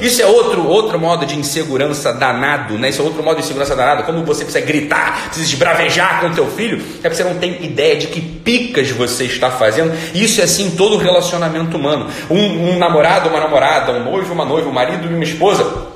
Isso 0.00 0.20
é 0.20 0.26
outro, 0.26 0.66
outro 0.66 0.98
modo 0.98 1.24
de 1.24 1.36
insegurança 1.36 2.12
danado, 2.12 2.76
né? 2.78 2.88
Isso 2.88 3.00
é 3.00 3.04
outro 3.04 3.22
modo 3.22 3.36
de 3.36 3.44
insegurança 3.44 3.76
danado. 3.76 4.02
Como 4.04 4.24
você 4.24 4.44
precisa 4.44 4.64
gritar, 4.64 5.26
precisa 5.26 5.46
esbravejar 5.46 6.20
com 6.20 6.32
teu 6.32 6.48
filho, 6.48 6.78
é 6.98 7.08
porque 7.08 7.14
você 7.14 7.24
não 7.24 7.36
tem 7.36 7.64
ideia 7.64 7.96
de 7.96 8.08
que 8.08 8.20
picas 8.20 8.90
você 8.90 9.24
está 9.24 9.50
fazendo. 9.50 9.92
Isso 10.14 10.40
é 10.40 10.44
assim 10.44 10.70
todo 10.70 10.96
relacionamento 10.96 11.76
humano. 11.76 12.08
Um, 12.30 12.72
um 12.72 12.78
namorado, 12.78 13.28
uma 13.28 13.40
namorada, 13.40 13.92
um 13.92 14.04
noivo, 14.04 14.32
uma 14.32 14.44
noiva, 14.44 14.68
um 14.68 14.72
marido 14.72 15.06
e 15.10 15.14
uma 15.14 15.24
esposa 15.24 15.87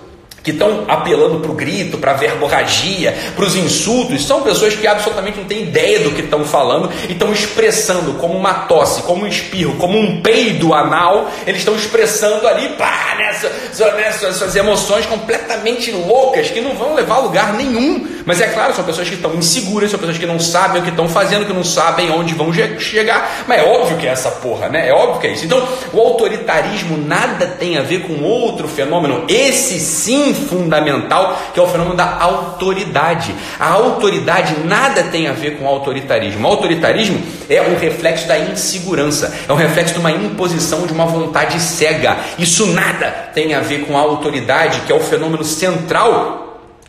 que 0.42 0.50
estão 0.50 0.84
apelando 0.88 1.40
para 1.40 1.50
o 1.50 1.54
grito, 1.54 1.98
para 1.98 2.12
a 2.12 2.14
verborragia, 2.14 3.16
para 3.36 3.44
os 3.44 3.54
insultos, 3.54 4.24
são 4.24 4.42
pessoas 4.42 4.74
que 4.74 4.86
absolutamente 4.86 5.38
não 5.38 5.44
têm 5.44 5.62
ideia 5.62 6.00
do 6.00 6.10
que 6.10 6.22
estão 6.22 6.44
falando 6.44 6.90
e 7.08 7.12
estão 7.12 7.32
expressando 7.32 8.14
como 8.14 8.36
uma 8.36 8.54
tosse, 8.54 9.02
como 9.02 9.24
um 9.24 9.26
espirro, 9.26 9.76
como 9.76 9.98
um 9.98 10.20
peido 10.20 10.74
anal, 10.74 11.30
eles 11.46 11.60
estão 11.60 11.74
expressando 11.74 12.46
ali, 12.48 12.70
pá, 12.70 13.14
nessa, 13.16 13.50
nessa, 13.96 14.26
essas 14.26 14.56
emoções 14.56 15.06
completamente 15.06 15.90
loucas 15.92 16.50
que 16.50 16.60
não 16.60 16.74
vão 16.74 16.94
levar 16.94 17.16
a 17.16 17.20
lugar 17.20 17.54
nenhum. 17.54 18.06
Mas 18.24 18.40
é 18.40 18.46
claro, 18.48 18.74
são 18.74 18.84
pessoas 18.84 19.08
que 19.08 19.14
estão 19.14 19.34
inseguras, 19.34 19.90
são 19.90 19.98
pessoas 19.98 20.18
que 20.18 20.26
não 20.26 20.38
sabem 20.38 20.80
o 20.80 20.84
que 20.84 20.90
estão 20.90 21.08
fazendo, 21.08 21.46
que 21.46 21.52
não 21.52 21.64
sabem 21.64 22.10
onde 22.10 22.34
vão 22.34 22.52
chegar. 22.52 23.44
Mas 23.46 23.60
é 23.60 23.64
óbvio 23.64 23.96
que 23.96 24.06
é 24.06 24.10
essa 24.10 24.30
porra, 24.30 24.68
né? 24.68 24.88
É 24.88 24.92
óbvio 24.92 25.20
que 25.20 25.26
é 25.26 25.32
isso. 25.32 25.44
Então, 25.44 25.66
o 25.92 26.00
autoritarismo 26.00 26.96
nada 26.96 27.46
tem 27.46 27.78
a 27.78 27.82
ver 27.82 28.02
com 28.02 28.22
outro 28.22 28.68
fenômeno. 28.68 29.24
Esse 29.28 29.78
sim 29.80 30.31
fundamental, 30.34 31.40
que 31.52 31.60
é 31.60 31.62
o 31.62 31.66
fenômeno 31.66 31.96
da 31.96 32.18
autoridade. 32.18 33.34
A 33.58 33.70
autoridade 33.70 34.54
nada 34.64 35.04
tem 35.04 35.28
a 35.28 35.32
ver 35.32 35.58
com 35.58 35.66
autoritarismo. 35.66 36.46
O 36.46 36.50
autoritarismo 36.50 37.20
é 37.48 37.60
um 37.62 37.76
reflexo 37.76 38.26
da 38.26 38.38
insegurança, 38.38 39.34
é 39.48 39.52
um 39.52 39.56
reflexo 39.56 39.94
de 39.94 40.00
uma 40.00 40.10
imposição 40.10 40.86
de 40.86 40.92
uma 40.92 41.06
vontade 41.06 41.60
cega. 41.60 42.16
Isso 42.38 42.66
nada 42.66 43.30
tem 43.34 43.54
a 43.54 43.60
ver 43.60 43.86
com 43.86 43.96
a 43.96 44.00
autoridade, 44.00 44.80
que 44.80 44.92
é 44.92 44.94
o 44.94 45.00
fenômeno 45.00 45.44
central 45.44 46.41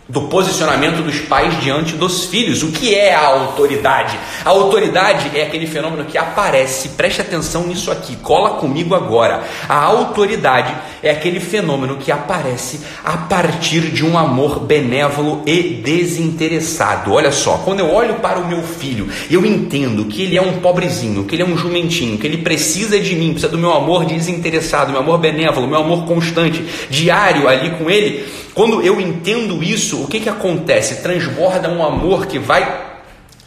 do 0.07 0.23
posicionamento 0.23 1.01
dos 1.01 1.19
pais 1.19 1.61
diante 1.61 1.95
dos 1.95 2.25
filhos. 2.25 2.61
O 2.61 2.71
que 2.71 2.93
é 2.93 3.13
a 3.13 3.25
autoridade? 3.25 4.19
A 4.43 4.49
autoridade 4.49 5.31
é 5.37 5.43
aquele 5.43 5.65
fenômeno 5.65 6.05
que 6.05 6.17
aparece, 6.17 6.89
preste 6.89 7.21
atenção 7.21 7.65
nisso 7.65 7.89
aqui, 7.89 8.17
cola 8.17 8.51
comigo 8.51 8.93
agora. 8.93 9.43
A 9.67 9.81
autoridade 9.81 10.75
é 11.01 11.09
aquele 11.09 11.39
fenômeno 11.39 11.97
que 11.97 12.11
aparece 12.11 12.81
a 13.03 13.17
partir 13.17 13.91
de 13.91 14.05
um 14.05 14.17
amor 14.17 14.59
benévolo 14.59 15.41
e 15.45 15.81
desinteressado. 15.83 17.13
Olha 17.13 17.31
só, 17.31 17.61
quando 17.63 17.79
eu 17.79 17.91
olho 17.91 18.15
para 18.15 18.39
o 18.39 18.47
meu 18.47 18.61
filho, 18.61 19.09
eu 19.31 19.45
entendo 19.45 20.05
que 20.05 20.23
ele 20.23 20.37
é 20.37 20.41
um 20.41 20.59
pobrezinho, 20.59 21.23
que 21.23 21.35
ele 21.35 21.43
é 21.43 21.45
um 21.45 21.57
jumentinho, 21.57 22.17
que 22.17 22.27
ele 22.27 22.37
precisa 22.37 22.99
de 22.99 23.15
mim, 23.15 23.31
precisa 23.31 23.51
do 23.51 23.57
meu 23.57 23.73
amor 23.73 24.05
desinteressado, 24.05 24.91
meu 24.91 24.99
amor 24.99 25.17
benévolo, 25.17 25.67
meu 25.67 25.79
amor 25.79 26.05
constante, 26.05 26.63
diário 26.89 27.47
ali 27.47 27.71
com 27.71 27.89
ele 27.89 28.43
quando 28.53 28.83
eu 28.83 29.01
entendo 29.01 29.63
isso, 29.63 29.92
o 29.93 30.07
que, 30.07 30.19
que 30.19 30.29
acontece? 30.29 31.01
Transborda 31.01 31.69
um 31.69 31.83
amor 31.83 32.25
que 32.25 32.39
vai 32.39 32.92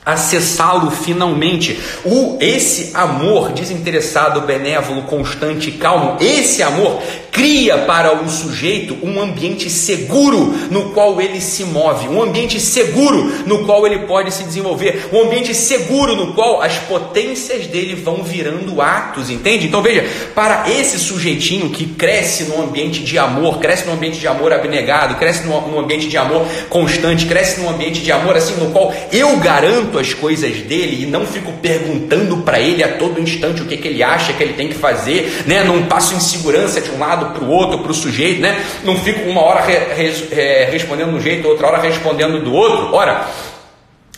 acessá-lo 0.06 0.88
finalmente. 0.92 1.76
O 2.04 2.38
esse 2.40 2.92
amor 2.94 3.50
desinteressado, 3.50 4.42
benévolo, 4.42 5.02
constante, 5.02 5.72
calmo, 5.72 6.16
esse 6.20 6.62
amor 6.62 7.02
cria 7.32 7.76
para 7.78 8.14
o 8.14 8.28
sujeito 8.30 8.96
um 9.02 9.20
ambiente 9.20 9.68
seguro 9.68 10.54
no 10.70 10.90
qual 10.90 11.20
ele 11.20 11.38
se 11.38 11.64
move, 11.64 12.08
um 12.08 12.22
ambiente 12.22 12.58
seguro 12.58 13.30
no 13.44 13.66
qual 13.66 13.86
ele 13.86 14.06
pode 14.06 14.32
se 14.32 14.42
desenvolver, 14.42 15.10
um 15.12 15.20
ambiente 15.24 15.54
seguro 15.54 16.16
no 16.16 16.32
qual 16.32 16.62
as 16.62 16.78
potências 16.78 17.66
dele 17.66 17.94
vão 17.94 18.22
virando 18.22 18.80
atos, 18.80 19.28
entende? 19.28 19.66
Então 19.66 19.82
veja, 19.82 20.06
para 20.34 20.70
esse 20.70 20.98
sujeitinho 20.98 21.68
que 21.68 21.84
cresce 21.84 22.44
num 22.44 22.62
ambiente 22.62 23.02
de 23.02 23.18
amor, 23.18 23.58
cresce 23.58 23.84
num 23.84 23.92
ambiente 23.92 24.18
de 24.18 24.26
amor 24.26 24.50
abnegado, 24.54 25.16
cresce 25.16 25.46
num 25.46 25.78
ambiente 25.78 26.08
de 26.08 26.16
amor 26.16 26.46
constante, 26.70 27.26
cresce 27.26 27.60
num 27.60 27.68
ambiente 27.68 28.00
de 28.00 28.12
amor 28.12 28.34
assim 28.34 28.54
no 28.54 28.70
qual 28.70 28.94
eu 29.12 29.36
garanto 29.36 29.95
as 29.98 30.14
coisas 30.14 30.56
dele 30.62 31.02
e 31.02 31.06
não 31.06 31.26
fico 31.26 31.52
perguntando 31.54 32.38
para 32.38 32.60
ele 32.60 32.82
a 32.82 32.96
todo 32.96 33.20
instante 33.20 33.62
o 33.62 33.66
que, 33.66 33.76
que 33.76 33.88
ele 33.88 34.02
acha 34.02 34.32
que 34.32 34.42
ele 34.42 34.54
tem 34.54 34.68
que 34.68 34.74
fazer, 34.74 35.44
né? 35.46 35.64
Não 35.64 35.84
passo 35.84 36.14
insegurança 36.14 36.80
de 36.80 36.90
um 36.90 36.98
lado 36.98 37.34
para 37.34 37.44
o 37.44 37.50
outro, 37.50 37.78
para 37.78 37.90
o 37.90 37.94
sujeito, 37.94 38.40
né? 38.40 38.64
Não 38.84 38.96
fico 38.96 39.28
uma 39.28 39.42
hora 39.42 39.62
re, 39.62 39.74
re, 39.94 40.64
respondendo 40.70 41.10
de 41.10 41.16
um 41.16 41.20
jeito, 41.20 41.48
outra 41.48 41.68
hora 41.68 41.78
respondendo 41.78 42.42
do 42.42 42.52
outro. 42.52 42.94
Ora, 42.94 43.28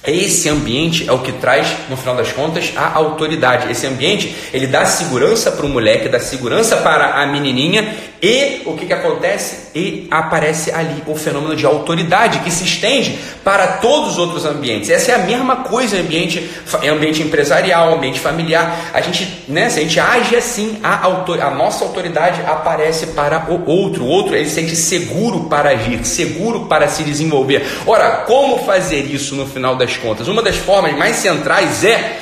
esse 0.06 0.48
ambiente 0.48 1.08
é 1.08 1.12
o 1.12 1.18
que 1.18 1.32
traz, 1.32 1.66
no 1.90 1.96
final 1.96 2.16
das 2.16 2.32
contas, 2.32 2.72
a 2.76 2.94
autoridade. 2.94 3.70
Esse 3.70 3.86
ambiente, 3.86 4.34
ele 4.52 4.66
dá 4.66 4.84
segurança 4.86 5.50
para 5.50 5.66
o 5.66 5.68
moleque, 5.68 6.08
dá 6.08 6.20
segurança 6.20 6.76
para 6.78 7.20
a 7.20 7.26
menininha 7.26 7.94
e 8.20 8.62
o 8.66 8.74
que, 8.74 8.86
que 8.86 8.92
acontece? 8.92 9.68
E 9.76 10.08
aparece 10.10 10.72
ali 10.72 11.02
o 11.06 11.14
fenômeno 11.14 11.54
de 11.54 11.64
autoridade 11.64 12.40
que 12.40 12.50
se 12.50 12.64
estende 12.64 13.16
para 13.44 13.66
todos 13.78 14.12
os 14.12 14.18
outros 14.18 14.44
ambientes. 14.44 14.90
Essa 14.90 15.12
é 15.12 15.14
a 15.14 15.18
mesma 15.18 15.56
coisa 15.56 15.96
em 15.96 16.00
ambiente, 16.00 16.50
ambiente 16.90 17.22
empresarial, 17.22 17.94
ambiente 17.94 18.18
familiar. 18.18 18.90
A 18.92 19.00
gente, 19.00 19.44
né, 19.46 19.70
se 19.70 19.78
a 19.78 19.82
gente 19.82 20.00
age 20.00 20.34
assim, 20.34 20.80
a, 20.82 21.04
autor, 21.04 21.40
a 21.40 21.50
nossa 21.50 21.84
autoridade 21.84 22.42
aparece 22.42 23.08
para 23.08 23.46
o 23.48 23.70
outro. 23.70 24.02
O 24.02 24.08
outro 24.08 24.34
ele 24.34 24.48
se 24.48 24.56
sente 24.56 24.74
seguro 24.74 25.44
para 25.44 25.70
agir, 25.70 26.04
seguro 26.04 26.66
para 26.66 26.88
se 26.88 27.04
desenvolver. 27.04 27.64
Ora, 27.86 28.24
como 28.26 28.58
fazer 28.64 29.02
isso 29.14 29.36
no 29.36 29.46
final 29.46 29.76
das 29.88 29.96
contas? 29.96 30.28
Uma 30.28 30.42
das 30.42 30.56
formas 30.56 30.96
mais 30.96 31.16
centrais 31.16 31.82
é 31.82 32.18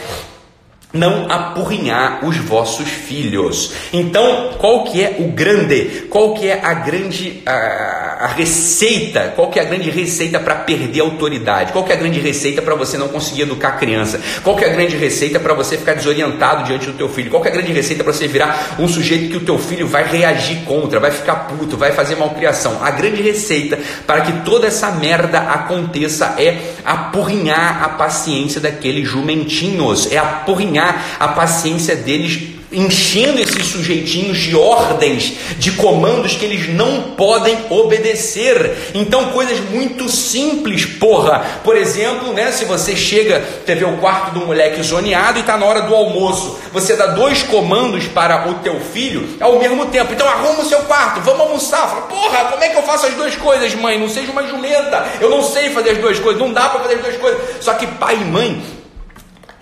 não 0.97 1.31
apurrinhar 1.31 2.25
os 2.25 2.37
vossos 2.37 2.88
filhos. 2.88 3.73
Então, 3.93 4.50
qual 4.59 4.85
que 4.85 5.03
é 5.03 5.17
o 5.19 5.29
grande? 5.29 6.07
Qual 6.11 6.35
que 6.35 6.49
é 6.49 6.61
a 6.62 6.75
grande 6.75 7.43
a, 7.47 8.19
a 8.23 8.26
receita? 8.29 9.33
Qual 9.37 9.50
que 9.50 9.59
é 9.59 9.62
a 9.62 9.67
grande 9.67 9.91
receita 9.91 10.41
para 10.41 10.55
perder 10.55 11.00
autoridade? 11.00 11.73
Qual 11.73 11.85
que 11.85 11.93
é 11.93 11.95
a 11.95 11.99
grande 11.99 12.21
receita 12.21 12.62
para 12.62 12.75
você 12.75 12.97
não 12.97 13.09
conseguir 13.09 13.43
educar 13.43 13.69
a 13.69 13.73
criança? 13.73 14.21
Qual 14.43 14.57
que 14.57 14.65
é 14.65 14.69
a 14.69 14.73
grande 14.73 14.97
receita 14.97 15.38
para 15.38 15.55
você 15.55 15.76
ficar 15.76 15.95
desorientado 15.95 16.65
diante 16.65 16.87
do 16.87 16.95
teu 16.95 17.09
filho? 17.09 17.31
Qual 17.31 17.43
que 17.43 17.49
é 17.49 17.50
a 17.50 17.55
grande 17.55 17.73
receita 17.73 18.03
para 18.03 18.12
você 18.12 18.26
virar 18.26 18.76
um 18.79 18.88
sujeito 18.88 19.31
que 19.31 19.37
o 19.37 19.45
teu 19.45 19.59
filho 19.59 19.87
vai 19.87 20.05
reagir 20.05 20.65
contra, 20.65 20.99
vai 20.99 21.11
ficar 21.11 21.47
puto, 21.47 21.76
vai 21.76 21.93
fazer 21.93 22.17
malcriação? 22.17 22.79
A 22.83 22.91
grande 22.91 23.23
receita 23.23 23.79
para 24.07 24.23
que 24.23 24.33
toda 24.45 24.67
essa 24.67 24.91
merda 24.93 25.41
aconteça 25.41 26.35
é 26.38 26.59
apurrinhar 26.85 27.83
a 27.83 27.88
paciência 27.91 28.61
daqueles 28.61 29.09
jumentinhos, 29.09 30.11
é 30.11 30.19
apurrinhar 30.19 30.86
a 31.19 31.28
paciência 31.28 31.97
deles 31.97 32.57
enchendo 32.73 33.40
esses 33.40 33.66
sujeitinhos 33.66 34.38
de 34.38 34.57
ordens, 34.57 35.35
de 35.59 35.73
comandos 35.73 36.35
que 36.35 36.45
eles 36.45 36.69
não 36.69 37.14
podem 37.16 37.57
obedecer. 37.71 38.93
Então, 38.95 39.31
coisas 39.31 39.61
muito 39.71 40.09
simples, 40.09 40.85
porra. 40.85 41.45
Por 41.62 41.76
exemplo, 41.76 42.33
né, 42.33 42.50
se 42.50 42.64
você 42.64 42.97
chega, 42.97 43.43
vê 43.66 43.85
o 43.85 43.99
quarto 43.99 44.33
do 44.33 44.47
moleque 44.47 44.83
zoneado 44.83 45.38
e 45.38 45.40
está 45.40 45.57
na 45.57 45.66
hora 45.66 45.83
do 45.83 45.95
almoço, 45.95 46.59
você 46.73 46.97
dá 46.97 47.07
dois 47.07 47.43
comandos 47.43 48.07
para 48.07 48.49
o 48.49 48.55
teu 48.55 48.81
filho 48.81 49.26
ao 49.40 49.59
mesmo 49.59 49.87
tempo. 49.87 50.12
Então, 50.12 50.28
arruma 50.28 50.61
o 50.61 50.69
seu 50.69 50.81
quarto, 50.81 51.21
vamos 51.21 51.40
almoçar. 51.40 51.88
Fala, 51.88 52.02
porra, 52.02 52.45
como 52.47 52.64
é 52.64 52.69
que 52.69 52.76
eu 52.76 52.83
faço 52.83 53.07
as 53.07 53.14
duas 53.14 53.37
coisas, 53.37 53.75
mãe? 53.75 53.99
Não 53.99 54.09
seja 54.09 54.33
uma 54.33 54.47
jumenta. 54.47 55.07
Eu 55.21 55.31
não 55.31 55.43
sei 55.43 55.71
fazer 55.71 55.90
as 55.90 55.99
duas 55.99 56.19
coisas, 56.19 56.40
não 56.40 56.52
dá 56.52 56.69
para 56.69 56.81
fazer 56.81 56.95
as 56.97 57.02
duas 57.02 57.16
coisas. 57.16 57.40
Só 57.61 57.75
que 57.75 57.87
pai 57.87 58.16
e 58.21 58.25
mãe 58.25 58.75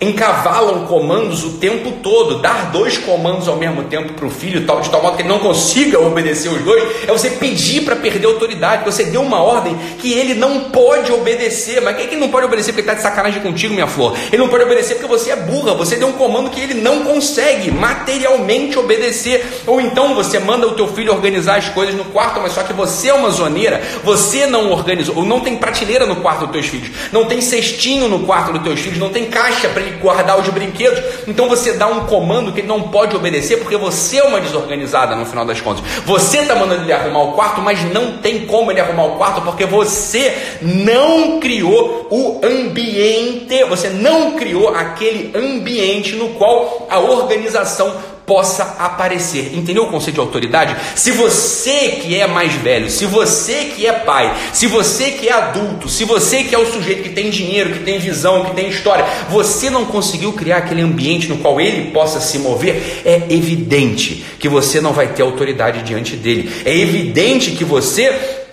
encavalam 0.04 0.87
comandos 0.87 1.44
o 1.44 1.50
tempo 1.52 1.92
todo. 2.02 2.38
Dar 2.40 2.70
dois 2.70 2.99
comandos 2.99 3.49
ao 3.49 3.56
mesmo 3.56 3.84
tempo 3.84 4.12
para 4.14 4.26
o 4.26 4.30
filho, 4.30 4.66
tal, 4.66 4.80
de 4.80 4.90
tal 4.90 5.02
modo 5.02 5.16
que 5.16 5.23
ele 5.23 5.28
não 5.28 5.38
consiga 5.38 5.99
obedecer 6.00 6.49
os 6.49 6.62
dois, 6.62 6.82
é 7.06 7.12
você 7.12 7.30
pedir 7.30 7.84
para 7.84 7.96
perder 7.96 8.26
autoridade. 8.26 8.84
Você 8.84 9.04
deu 9.04 9.23
uma 9.23 9.42
ordem 9.42 9.76
que 9.99 10.12
ele 10.12 10.34
não 10.34 10.70
pode 10.70 11.12
obedecer. 11.12 11.80
Mas 11.80 11.96
quem 11.96 12.06
é 12.06 12.08
que 12.08 12.16
não 12.16 12.28
pode 12.28 12.46
obedecer 12.46 12.73
porque 12.73 12.82
está 12.82 12.94
de 12.94 13.02
sacanagem 13.02 13.42
contigo, 13.42 13.75
minha 13.75 13.87
flor? 13.87 14.16
Ele 14.32 14.42
não 14.42 14.49
pode 14.49 14.64
obedecer 14.64 14.94
porque 14.94 15.08
você 15.08 15.30
é 15.30 15.37
burra. 15.37 15.75
Você 15.75 15.96
deu 15.96 16.08
um 16.08 16.12
comando 16.12 16.50
que 16.50 16.61
ele 16.61 16.75
não 16.75 17.04
consegue 17.04 17.70
materialmente 17.70 18.78
obedecer. 18.78 19.44
Ou 19.66 19.80
então 19.80 20.14
você 20.14 20.38
manda 20.38 20.66
o 20.66 20.73
teu 20.73 20.88
filho 20.88 21.12
organizar 21.12 21.56
as 21.56 21.68
coisas 21.68 21.94
no 21.94 22.04
quarto, 22.06 22.40
mas 22.40 22.52
só 22.52 22.62
que 22.62 22.73
você 22.73 23.08
é 23.08 23.14
uma 23.14 23.30
zoneira, 23.30 23.80
você 24.02 24.46
não 24.46 24.70
organizou, 24.70 25.16
ou 25.16 25.25
não 25.25 25.40
tem 25.40 25.56
prateleira 25.56 26.06
no 26.06 26.16
quarto 26.16 26.46
dos 26.46 26.50
teus 26.50 26.66
filhos, 26.66 26.90
não 27.12 27.26
tem 27.26 27.40
cestinho 27.40 28.08
no 28.08 28.20
quarto 28.20 28.52
dos 28.52 28.62
teus 28.62 28.80
filhos, 28.80 28.99
não 28.99 29.11
tem 29.11 29.26
caixa 29.26 29.68
para 29.68 29.82
ele 29.82 29.94
guardar 29.95 30.39
os 30.39 30.49
brinquedos. 30.49 31.03
Então 31.27 31.49
você 31.49 31.73
dá 31.73 31.87
um 31.87 32.07
comando 32.07 32.53
que 32.53 32.61
ele 32.61 32.69
não 32.69 32.83
pode 32.83 33.17
obedecer 33.17 33.59
porque 33.59 33.77
você 33.77 34.19
é 34.19 34.25
uma 34.25 34.41
desorganizada 34.41 35.17
no 35.17 35.27
final 35.27 35.45
das 35.45 35.61
contas. 35.61 35.85
Você 36.05 36.39
está 36.39 36.55
mandando 36.55 36.83
ele 36.83 36.93
arrumar 36.93 37.23
o 37.23 37.33
quarto, 37.33 37.61
mas 37.61 37.83
não 37.93 38.19
tem 38.19 38.47
como 38.47 38.71
ele 38.71 38.81
arrumar 38.81 39.05
o 39.05 39.17
quarto 39.17 39.43
porque 39.43 39.65
você 39.65 40.59
não 40.63 41.41
criou 41.41 42.09
o 42.11 42.41
ambiente, 42.45 43.65
você 43.65 43.89
não 43.89 44.33
criou 44.33 44.75
aquele 44.75 45.37
ambiente 45.37 46.15
no 46.17 46.31
qual 46.31 46.87
a 46.91 46.99
organização 46.99 48.13
possa 48.26 48.76
aparecer. 48.78 49.52
Entendeu 49.54 49.85
o 49.85 49.90
conceito 49.90 50.14
de 50.14 50.21
autoridade? 50.21 50.76
Se 50.95 51.11
você 51.11 52.00
que 52.02 52.19
é 52.19 52.26
mais 52.26 52.52
velho, 52.54 52.90
se 52.90 53.07
você 53.07 53.73
que 53.75 53.87
é 53.87 53.93
pai, 53.93 54.35
se 54.52 54.66
você 54.66 55.12
que 55.12 55.28
é 55.28 55.33
adulto, 55.33 55.88
se 55.88 56.04
você 56.04 56.45
que 56.45 56.54
é 56.54 56.59
o 56.59 56.71
sujeito 56.71 57.02
que 57.02 57.11
tem 57.11 57.31
dinheiro, 57.31 57.73
que 57.73 57.81
tem 57.81 57.99
visão, 57.99 58.45
que 58.45 58.54
tem 58.54 58.69
história, 58.69 59.04
você 59.28 59.71
não 59.71 59.85
conseguiu 59.85 60.33
criar 60.33 60.59
aquele 60.59 60.83
ambiente 60.83 61.28
no 61.28 61.38
qual 61.38 61.61
ele 61.61 61.90
possa 61.90 62.21
se 62.21 62.38
mover, 62.38 63.02
é 63.04 63.26
evidente 63.28 64.25
que 64.38 64.49
você 64.49 64.81
não 64.81 64.93
vai 64.93 65.09
ter 65.09 65.23
autoridade 65.23 65.83
diante 65.83 66.16
dele. 66.16 66.50
É 66.64 66.76
evidente 66.76 67.52
que 67.52 67.64
você 67.64 68.44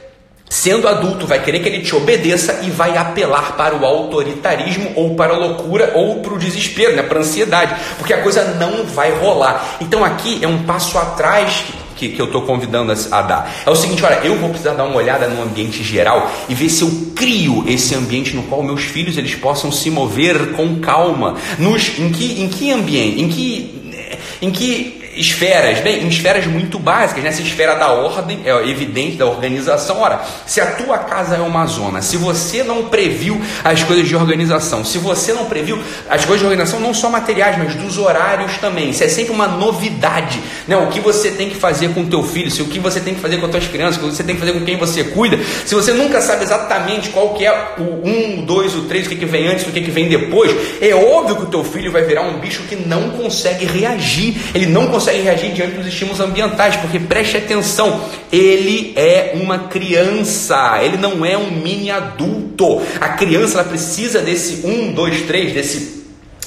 Sendo 0.52 0.86
adulto, 0.86 1.26
vai 1.26 1.42
querer 1.42 1.60
que 1.60 1.70
ele 1.70 1.80
te 1.80 1.96
obedeça 1.96 2.60
e 2.62 2.70
vai 2.70 2.98
apelar 2.98 3.56
para 3.56 3.74
o 3.74 3.86
autoritarismo 3.86 4.92
ou 4.98 5.16
para 5.16 5.34
a 5.34 5.38
loucura 5.38 5.94
ou 5.96 6.20
para 6.20 6.34
o 6.34 6.38
desespero, 6.38 6.94
né? 6.94 7.04
para 7.04 7.20
a 7.20 7.22
ansiedade, 7.22 7.74
porque 7.98 8.14
a 8.14 8.22
coisa 8.22 8.44
não 8.60 8.84
vai 8.84 9.12
rolar. 9.12 9.78
Então 9.80 10.04
aqui 10.04 10.44
é 10.44 10.48
um 10.50 10.64
passo 10.64 10.98
atrás 10.98 11.64
que, 11.96 12.10
que 12.10 12.22
eu 12.22 12.26
estou 12.26 12.42
convidando 12.42 12.92
a, 12.92 13.18
a, 13.18 13.22
dar. 13.22 13.56
É 13.66 13.70
o 13.70 13.76
seguinte, 13.78 14.04
olha, 14.04 14.20
eu 14.26 14.36
vou 14.40 14.50
precisar 14.50 14.74
dar 14.74 14.84
uma 14.84 14.98
olhada 14.98 15.26
no 15.30 15.42
ambiente 15.42 15.82
geral 15.86 16.30
e 16.50 16.54
ver 16.54 16.68
se 16.68 16.82
eu 16.82 17.14
crio 17.16 17.64
esse 17.66 17.96
ambiente 17.96 18.36
no 18.36 18.44
qual 18.44 18.62
meus 18.62 18.84
filhos 18.84 19.18
eles 19.18 19.34
possam 19.36 19.72
se 19.72 19.90
mover 19.90 20.52
com 20.52 20.82
calma. 20.82 21.38
Nos, 21.60 21.98
em, 21.98 22.12
que, 22.12 22.42
em 22.42 22.50
que 22.50 22.72
ambiente? 22.74 23.22
Em 23.22 23.30
que, 23.30 24.10
em 24.42 24.52
que 24.52 25.01
esferas, 25.22 25.80
bem, 25.80 26.04
em 26.04 26.08
esferas 26.08 26.46
muito 26.46 26.80
básicas, 26.80 27.24
nessa 27.24 27.42
esfera 27.42 27.76
da 27.76 27.92
ordem, 27.92 28.42
é 28.44 28.70
evidente, 28.70 29.18
da 29.18 29.26
organização. 29.26 30.02
Ora, 30.02 30.22
se 30.46 30.60
a 30.60 30.66
tua 30.66 30.98
casa 30.98 31.36
é 31.36 31.40
uma 31.40 31.66
zona, 31.66 32.02
se 32.02 32.18
você 32.18 32.64
não 32.64 32.86
previu 32.86 33.40
as 33.64 33.84
coisas 33.84 34.08
de 34.08 34.16
organização, 34.16 34.84
se 34.84 34.98
você 34.98 35.34
não 35.34 35.46
previu 35.46 35.80
as 36.10 36.26
coisas 36.26 36.40
de 36.40 36.46
organização, 36.46 36.80
não 36.80 36.94
só 36.94 37.10
materiais, 37.10 37.58
mas 37.58 37.76
dos 37.76 37.98
horários 37.98 38.58
também, 38.58 38.90
isso 38.90 39.04
é 39.04 39.08
sempre 39.08 39.32
uma 39.32 39.48
novidade, 39.48 40.42
né? 40.68 40.76
O 40.76 40.88
que 40.88 41.00
você 41.00 41.32
tem 41.32 41.50
que 41.50 41.56
fazer 41.56 41.90
com 41.90 42.02
o 42.02 42.08
teu 42.08 42.24
filho, 42.24 42.50
se 42.50 42.62
o 42.62 42.66
que 42.66 42.80
você 42.80 43.00
tem 43.00 43.14
que 43.14 43.22
fazer 43.22 43.38
com 43.38 43.46
as 43.46 43.52
tuas 43.52 43.68
crianças, 43.68 43.98
o 43.98 44.08
que 44.08 44.16
você 44.16 44.24
tem 44.24 44.36
que 44.36 44.42
fazer 44.42 44.54
com 44.54 44.66
quem 44.66 44.78
você 44.78 45.04
cuida, 45.04 45.40
se 45.66 45.76
você 45.76 45.94
nunca 45.94 46.20
sabe 46.22 46.44
exatamente 46.44 47.10
qual 47.10 47.34
que 47.36 47.46
é 47.46 47.76
o 47.78 48.08
1, 48.08 48.40
o 48.40 48.46
2, 48.46 48.76
o 48.76 48.82
3, 48.84 49.06
o 49.06 49.10
que, 49.10 49.16
que 49.18 49.26
vem 49.26 49.48
antes, 49.48 49.68
o 49.68 49.72
que, 49.72 49.82
que 49.82 49.92
vem 49.92 50.10
depois, 50.10 50.52
é 50.82 50.94
óbvio 50.96 51.36
que 51.36 51.44
o 51.44 51.48
teu 51.48 51.64
filho 51.64 51.92
vai 51.92 52.04
virar 52.04 52.22
um 52.22 52.40
bicho 52.40 52.64
que 52.64 52.76
não 52.76 53.12
consegue 53.12 53.66
reagir, 53.66 54.36
ele 54.54 54.66
não 54.66 54.88
consegue 54.88 55.11
consegue 55.12 55.22
reagir 55.22 55.54
diante 55.54 55.76
dos 55.76 55.88
estímulos 55.88 56.20
ambientais, 56.20 56.76
porque 56.78 57.00
preste 57.00 57.38
atenção, 57.38 58.02
ele 58.32 58.94
é 58.96 59.34
uma 59.36 59.68
criança, 59.68 60.80
ele 60.82 60.98
não 60.98 61.26
é 61.26 61.38
um 61.38 61.52
mini 61.52 61.92
adulto. 61.92 62.82
A 63.00 63.10
criança 63.10 63.60
ela 63.60 63.68
precisa 63.68 64.22
desse 64.22 64.66
um, 64.66 64.94
dois, 64.94 65.22
três, 65.24 65.54
desse 65.54 66.01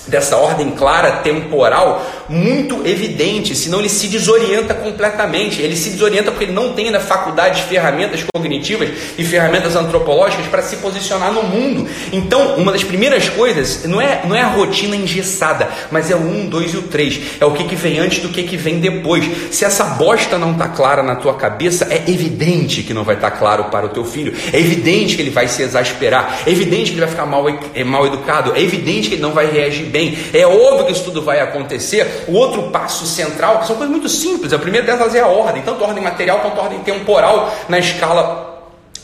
dessa 0.06 0.36
ordem 0.36 0.70
clara 0.70 1.12
temporal 1.18 2.04
muito 2.28 2.86
evidente, 2.86 3.54
senão 3.54 3.80
ele 3.80 3.88
se 3.88 4.08
desorienta 4.08 4.74
completamente. 4.74 5.60
Ele 5.60 5.76
se 5.76 5.90
desorienta 5.90 6.30
porque 6.30 6.44
ele 6.44 6.52
não 6.52 6.72
tem 6.72 6.90
na 6.90 7.00
faculdade 7.00 7.62
ferramentas 7.62 8.24
cognitivas 8.34 8.90
e 9.18 9.24
ferramentas 9.24 9.76
antropológicas 9.76 10.46
para 10.46 10.62
se 10.62 10.76
posicionar 10.76 11.32
no 11.32 11.42
mundo. 11.42 11.88
Então, 12.12 12.56
uma 12.56 12.72
das 12.72 12.84
primeiras 12.84 13.28
coisas 13.28 13.84
não 13.84 14.00
é, 14.00 14.22
não 14.24 14.34
é 14.34 14.42
a 14.42 14.48
rotina 14.48 14.96
engessada, 14.96 15.68
mas 15.90 16.10
é 16.10 16.14
o 16.14 16.18
1, 16.18 16.46
2 16.48 16.74
e 16.74 16.76
o 16.76 16.82
3. 16.82 17.20
É 17.40 17.44
o 17.44 17.52
que, 17.52 17.64
que 17.64 17.76
vem 17.76 17.98
antes 17.98 18.20
do 18.20 18.28
que, 18.28 18.42
que 18.42 18.56
vem 18.56 18.80
depois. 18.80 19.24
Se 19.50 19.64
essa 19.64 19.84
bosta 19.84 20.38
não 20.38 20.52
está 20.52 20.68
clara 20.68 21.02
na 21.02 21.16
tua 21.16 21.34
cabeça, 21.34 21.86
é 21.90 22.02
evidente 22.10 22.82
que 22.82 22.94
não 22.94 23.04
vai 23.04 23.16
estar 23.16 23.30
tá 23.30 23.36
claro 23.36 23.64
para 23.64 23.86
o 23.86 23.88
teu 23.90 24.04
filho. 24.04 24.34
É 24.52 24.58
evidente 24.58 25.16
que 25.16 25.22
ele 25.22 25.30
vai 25.30 25.48
se 25.48 25.62
exasperar. 25.62 26.40
É 26.46 26.50
evidente 26.50 26.90
que 26.90 26.92
ele 26.92 27.00
vai 27.00 27.10
ficar 27.10 27.26
mal, 27.26 27.44
é, 27.74 27.84
mal 27.84 28.06
educado. 28.06 28.52
É 28.54 28.60
evidente 28.60 29.08
que 29.08 29.14
ele 29.14 29.22
não 29.22 29.32
vai 29.32 29.50
reagir 29.50 29.86
bem. 29.94 30.18
É 30.34 30.44
óbvio 30.44 30.86
que 30.86 30.92
isso 30.92 31.04
tudo 31.04 31.22
vai 31.22 31.38
acontecer. 31.38 32.24
O 32.26 32.32
outro 32.32 32.64
passo 32.64 33.06
central, 33.06 33.60
que 33.60 33.68
são 33.68 33.76
coisas 33.76 33.92
muito 33.92 34.08
simples, 34.08 34.52
a 34.52 34.58
primeira 34.58 34.84
delas 34.84 35.14
é 35.14 35.20
a 35.20 35.28
ordem, 35.28 35.62
tanto 35.62 35.84
a 35.84 35.86
ordem 35.86 36.02
material 36.02 36.40
quanto 36.40 36.58
a 36.58 36.64
ordem 36.64 36.80
temporal 36.80 37.54
na 37.68 37.78
escala 37.78 38.52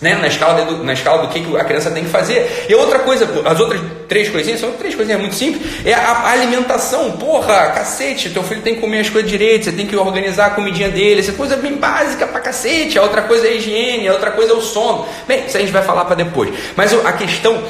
né, 0.01 0.15
na, 0.15 0.29
escala 0.29 0.65
do, 0.65 0.83
na 0.83 0.95
escala 0.95 1.27
do 1.27 1.29
que 1.29 1.57
a 1.57 1.65
criança 1.65 1.91
tem 1.91 2.05
que 2.05 2.11
fazer. 2.11 2.67
E 2.69 2.75
outra 2.75 3.01
coisa, 3.01 3.29
as 3.45 3.61
outras 3.61 3.81
três 4.09 4.29
coisinhas, 4.31 4.59
são 4.59 4.73
três 4.73 4.95
coisinhas 4.95 5.21
muito 5.21 5.35
simples, 5.35 5.63
é 5.85 5.93
a, 5.93 6.31
alimentação. 6.31 7.13
Porra, 7.13 7.71
cacete, 7.73 8.31
teu 8.31 8.43
filho 8.43 8.63
tem 8.63 8.75
que 8.75 8.81
comer 8.81 9.01
as 9.01 9.11
coisas 9.11 9.31
direito, 9.31 9.67
você 9.67 9.73
tem 9.73 9.87
que 9.87 9.95
organizar 9.95 10.47
a 10.47 10.51
comidinha 10.51 10.89
dele, 10.89 11.21
essa 11.21 11.33
coisa 11.33 11.57
bem 11.57 11.77
básica 11.77 12.27
pra 12.27 12.41
cacete. 12.41 12.99
A 12.99 13.03
outra 13.03 13.23
coisa 13.23 13.47
é 13.47 13.51
a 13.51 13.55
higiene, 13.55 14.09
a 14.09 14.13
outra 14.13 14.31
coisa 14.31 14.53
é 14.53 14.57
o 14.57 14.63
sono. 14.63 15.07
Bem, 15.29 15.45
isso 15.47 15.57
a 15.57 15.61
gente 15.61 15.73
vai 15.73 15.83
falar 15.83 16.07
para 16.07 16.17
depois. 16.17 16.51
Mas 16.75 16.95
a 17.05 17.13
questão, 17.13 17.63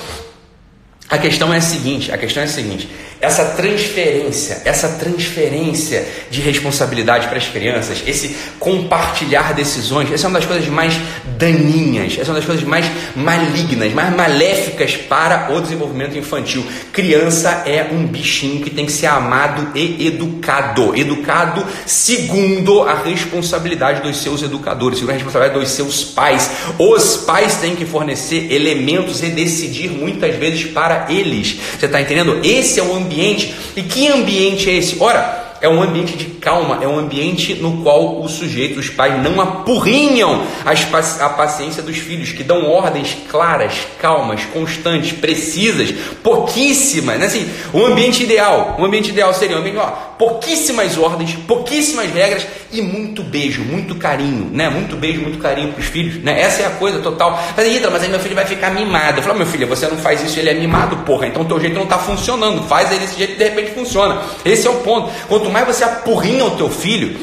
a 1.09 1.19
questão 1.19 1.53
é 1.53 1.57
a 1.57 1.61
seguinte, 1.61 2.13
a 2.13 2.19
questão 2.19 2.43
é 2.43 2.47
a 2.47 2.49
seguinte, 2.49 2.89
essa 3.21 3.45
transferência, 3.45 4.63
essa 4.65 4.89
transferência 4.89 6.07
de 6.31 6.41
responsabilidade 6.41 7.29
para 7.29 7.37
as 7.37 7.47
crianças, 7.47 8.03
esse 8.07 8.35
compartilhar 8.59 9.53
decisões, 9.53 10.11
essa 10.11 10.27
é 10.27 10.29
uma 10.29 10.39
das 10.39 10.49
coisas 10.49 10.67
mais 10.69 10.99
daninhas, 11.37 12.15
essa 12.15 12.31
é 12.31 12.33
uma 12.33 12.37
das 12.37 12.47
coisas 12.47 12.65
mais 12.65 12.91
malignas, 13.15 13.93
mais 13.93 14.15
maléficas 14.17 14.97
para 14.97 15.53
o 15.53 15.61
desenvolvimento 15.61 16.17
infantil. 16.17 16.65
Criança 16.93 17.65
é 17.67 17.89
um 17.93 18.07
bichinho 18.07 18.63
que 18.63 18.71
tem 18.71 18.87
que 18.87 18.93
ser 18.93 19.07
amado 19.07 19.77
e 19.77 20.07
educado, 20.07 20.97
educado 20.97 21.67
segundo 21.85 22.83
a 22.83 22.95
responsabilidade 22.95 24.01
dos 24.01 24.17
seus 24.23 24.43
educadores, 24.43 24.99
segundo 24.99 25.11
a 25.11 25.15
responsabilidade 25.15 25.61
dos 25.61 25.73
seus 25.73 26.05
pais. 26.05 26.51
Os 26.79 27.19
pais 27.19 27.57
têm 27.57 27.77
que 27.77 27.85
fornecer 27.85 28.51
elementos 28.51 29.23
e 29.23 29.27
decidir 29.27 29.91
muitas 29.91 30.37
vezes 30.37 30.65
para 30.65 31.07
eles. 31.11 31.59
Você 31.79 31.85
está 31.85 32.01
entendendo? 32.01 32.41
Esse 32.43 32.81
é 32.81 32.83
o 32.83 32.95
ambiente 32.95 33.10
ambiente. 33.11 33.53
E 33.77 33.83
que 33.83 34.07
ambiente 34.07 34.71
é 34.71 34.75
esse? 34.75 34.97
Ora, 35.01 35.50
é 35.61 35.69
um 35.69 35.83
ambiente 35.83 36.17
de 36.17 36.25
calma, 36.25 36.79
é 36.83 36.89
um 36.89 36.99
ambiente 36.99 37.55
no 37.55 37.83
qual 37.83 38.21
o 38.21 38.29
sujeito, 38.29 38.81
os 38.81 38.89
pais, 38.89 39.23
não 39.23 39.41
apurrinham 39.41 40.43
a 40.65 41.29
paciência 41.29 41.83
dos 41.83 41.99
filhos, 41.99 42.33
que 42.33 42.43
dão 42.43 42.69
ordens 42.71 43.17
claras, 43.29 43.87
calmas, 44.01 44.45
constantes, 44.47 45.13
precisas, 45.13 45.93
pouquíssimas. 46.23 47.19
Né? 47.19 47.27
Assim, 47.27 47.51
o 47.73 47.85
ambiente 47.85 48.23
ideal, 48.23 48.77
o 48.79 48.85
ambiente 48.85 49.11
ideal 49.11 49.33
seria 49.35 49.57
um 49.57 49.61
ambiente, 49.61 49.79
ó, 49.79 50.11
pouquíssimas 50.19 50.97
ordens, 50.97 51.35
pouquíssimas 51.47 52.11
regras 52.11 52.47
e 52.73 52.83
muito 52.83 53.23
beijo, 53.23 53.63
muito 53.63 53.95
carinho, 53.95 54.51
né? 54.53 54.69
Muito 54.69 54.97
beijo, 54.97 55.21
muito 55.21 55.39
carinho 55.39 55.73
para 55.73 55.81
os 55.81 55.87
filhos, 55.87 56.23
né? 56.23 56.41
Essa 56.41 56.63
é 56.63 56.67
a 56.67 56.71
coisa 56.71 57.01
total. 57.01 57.39
Mas, 57.57 57.75
Ida, 57.75 57.91
mas 57.91 58.03
aí 58.03 58.09
meu 58.09 58.21
filho 58.21 58.35
vai 58.35 58.45
ficar 58.45 58.71
mimado. 58.71 59.19
Eu 59.19 59.23
falo, 59.23 59.39
meu 59.39 59.47
filho, 59.47 59.67
você 59.67 59.87
não 59.87 59.97
faz 59.97 60.23
isso, 60.23 60.39
ele 60.39 60.51
é 60.51 60.55
mimado, 60.55 60.97
porra. 60.99 61.27
Então 61.27 61.45
teu 61.45 61.59
jeito 61.59 61.75
não 61.75 61.85
está 61.85 61.99
funcionando. 61.99 62.63
Faz 62.69 62.91
ele 62.91 63.01
desse 63.01 63.17
jeito 63.17 63.37
de 63.37 63.45
repente 63.45 63.73
funciona. 63.73 64.21
Esse 64.45 64.67
é 64.67 64.71
o 64.71 64.77
ponto. 64.77 65.11
Quanto 65.29 65.50
mais 65.51 65.67
você 65.67 65.85
apurrinha 65.85 66.45
o 66.45 66.53
teu 66.53 66.71
filho, 66.71 67.19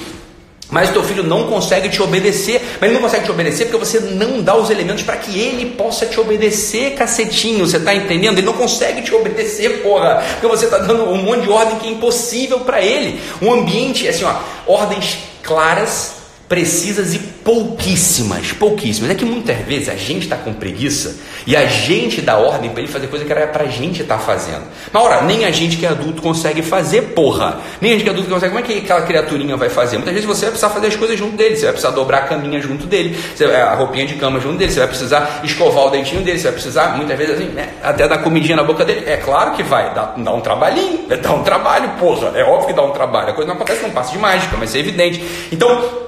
mas 0.70 0.90
o 0.90 0.94
teu 0.94 1.04
filho 1.04 1.24
não 1.24 1.48
consegue 1.48 1.88
te 1.88 2.02
obedecer, 2.02 2.62
mas 2.80 2.90
ele 2.90 2.94
não 2.94 3.02
consegue 3.02 3.24
te 3.24 3.32
obedecer 3.32 3.66
porque 3.66 3.86
você 3.86 4.00
não 4.00 4.42
dá 4.42 4.56
os 4.56 4.70
elementos 4.70 5.04
para 5.04 5.16
que 5.16 5.40
ele 5.40 5.72
possa 5.72 6.06
te 6.06 6.20
obedecer, 6.20 6.96
cacetinho, 6.96 7.66
você 7.66 7.78
está 7.78 7.96
entendendo? 7.96 8.38
Ele 8.38 8.46
não 8.46 8.54
consegue 8.54 9.02
te 9.02 9.16
obedecer, 9.16 9.82
porra, 9.82 10.24
porque 10.34 10.48
você 10.48 10.66
está 10.66 10.80
dando 10.80 11.10
um 11.10 11.18
monte 11.18 11.44
de 11.44 11.50
ordem 11.50 11.80
que 11.80 11.88
é 11.88 11.92
impossível 11.92 12.60
para 12.62 12.82
ele. 12.82 13.22
Um 13.42 13.54
ambiente, 13.54 14.08
assim, 14.08 14.26
ó, 14.26 14.36
ordens 14.66 15.20
claras, 15.42 16.17
precisas 16.48 17.14
e 17.14 17.20
pouquíssimas, 17.20 18.52
pouquíssimas. 18.54 19.12
É 19.12 19.16
que 19.16 19.26
muitas 19.26 19.58
vezes 19.60 19.90
a 19.90 19.96
gente 19.96 20.24
está 20.24 20.38
com 20.38 20.54
preguiça 20.54 21.18
e 21.46 21.56
a 21.56 21.66
gente 21.66 22.22
dá 22.22 22.38
ordem 22.38 22.70
para 22.70 22.82
ele 22.82 22.92
fazer 22.92 23.08
coisa 23.08 23.26
que 23.26 23.32
era 23.32 23.48
para 23.48 23.66
a 23.66 23.68
gente 23.68 24.02
estar 24.02 24.18
tá 24.18 24.22
fazendo. 24.22 24.64
Mas 24.92 25.04
ora, 25.04 25.22
nem 25.24 25.46
a 25.46 25.52
gente 25.52 25.78
que 25.78 25.86
é 25.86 25.90
adulto 25.90 26.22
consegue 26.22 26.62
fazer, 26.62 27.14
porra. 27.14 27.60
Nem 27.82 27.92
a 27.92 27.94
gente 27.96 28.04
que 28.04 28.10
é 28.10 28.14
adulto 28.14 28.30
consegue. 28.30 28.54
Como 28.54 28.64
é 28.64 28.68
que 28.68 28.80
aquela 28.80 29.02
criaturinha 29.02 29.58
vai 29.58 29.70
fazer? 29.70 29.98
Muitas 29.98 30.14
vezes 30.14 30.28
você 30.28 30.42
vai 30.42 30.52
precisar 30.52 30.70
fazer 30.70 30.88
as 30.88 30.96
coisas 30.96 31.18
junto 31.18 31.36
dele, 31.36 31.56
você 31.56 31.64
vai 31.64 31.74
precisar 31.74 31.94
dobrar 31.94 32.20
a 32.20 32.22
caminha 32.22 32.62
junto 32.62 32.86
dele, 32.86 33.18
a 33.44 33.76
roupinha 33.76 34.06
de 34.06 34.16
cama 34.16 34.40
junto 34.40 34.58
dele, 34.58 34.72
você 34.72 34.80
vai 34.80 34.88
precisar 34.88 35.42
escovar 35.44 35.88
o 35.88 35.90
dentinho 35.90 36.22
dele, 36.22 36.38
você 36.38 36.46
vai 36.46 36.54
precisar, 36.54 36.96
muitas 36.96 37.18
vezes, 37.18 37.36
assim, 37.36 37.46
né, 37.50 37.70
até 37.84 38.08
dar 38.08 38.20
comidinha 38.20 38.56
na 38.56 38.64
boca 38.64 38.86
dele. 38.86 39.04
É 39.06 39.18
claro 39.18 39.52
que 39.52 39.64
vai, 39.64 39.94
dá, 39.94 40.14
dá 40.18 40.34
um 40.34 40.42
trabalhinho, 40.42 41.08
dá 41.22 41.34
um 41.34 41.44
trabalho, 41.44 41.90
porra. 42.00 42.32
É 42.36 42.44
óbvio 42.44 42.68
que 42.68 42.74
dá 42.74 42.84
um 42.84 42.92
trabalho. 42.92 43.30
A 43.30 43.34
coisa 43.34 43.48
não 43.48 43.56
acontece 43.56 43.84
num 43.84 43.92
passo 43.92 44.14
de 44.14 44.20
mágica, 44.20 44.56
mas 44.58 44.74
é 44.76 44.80
evidente. 44.80 45.24
Então, 45.52 46.07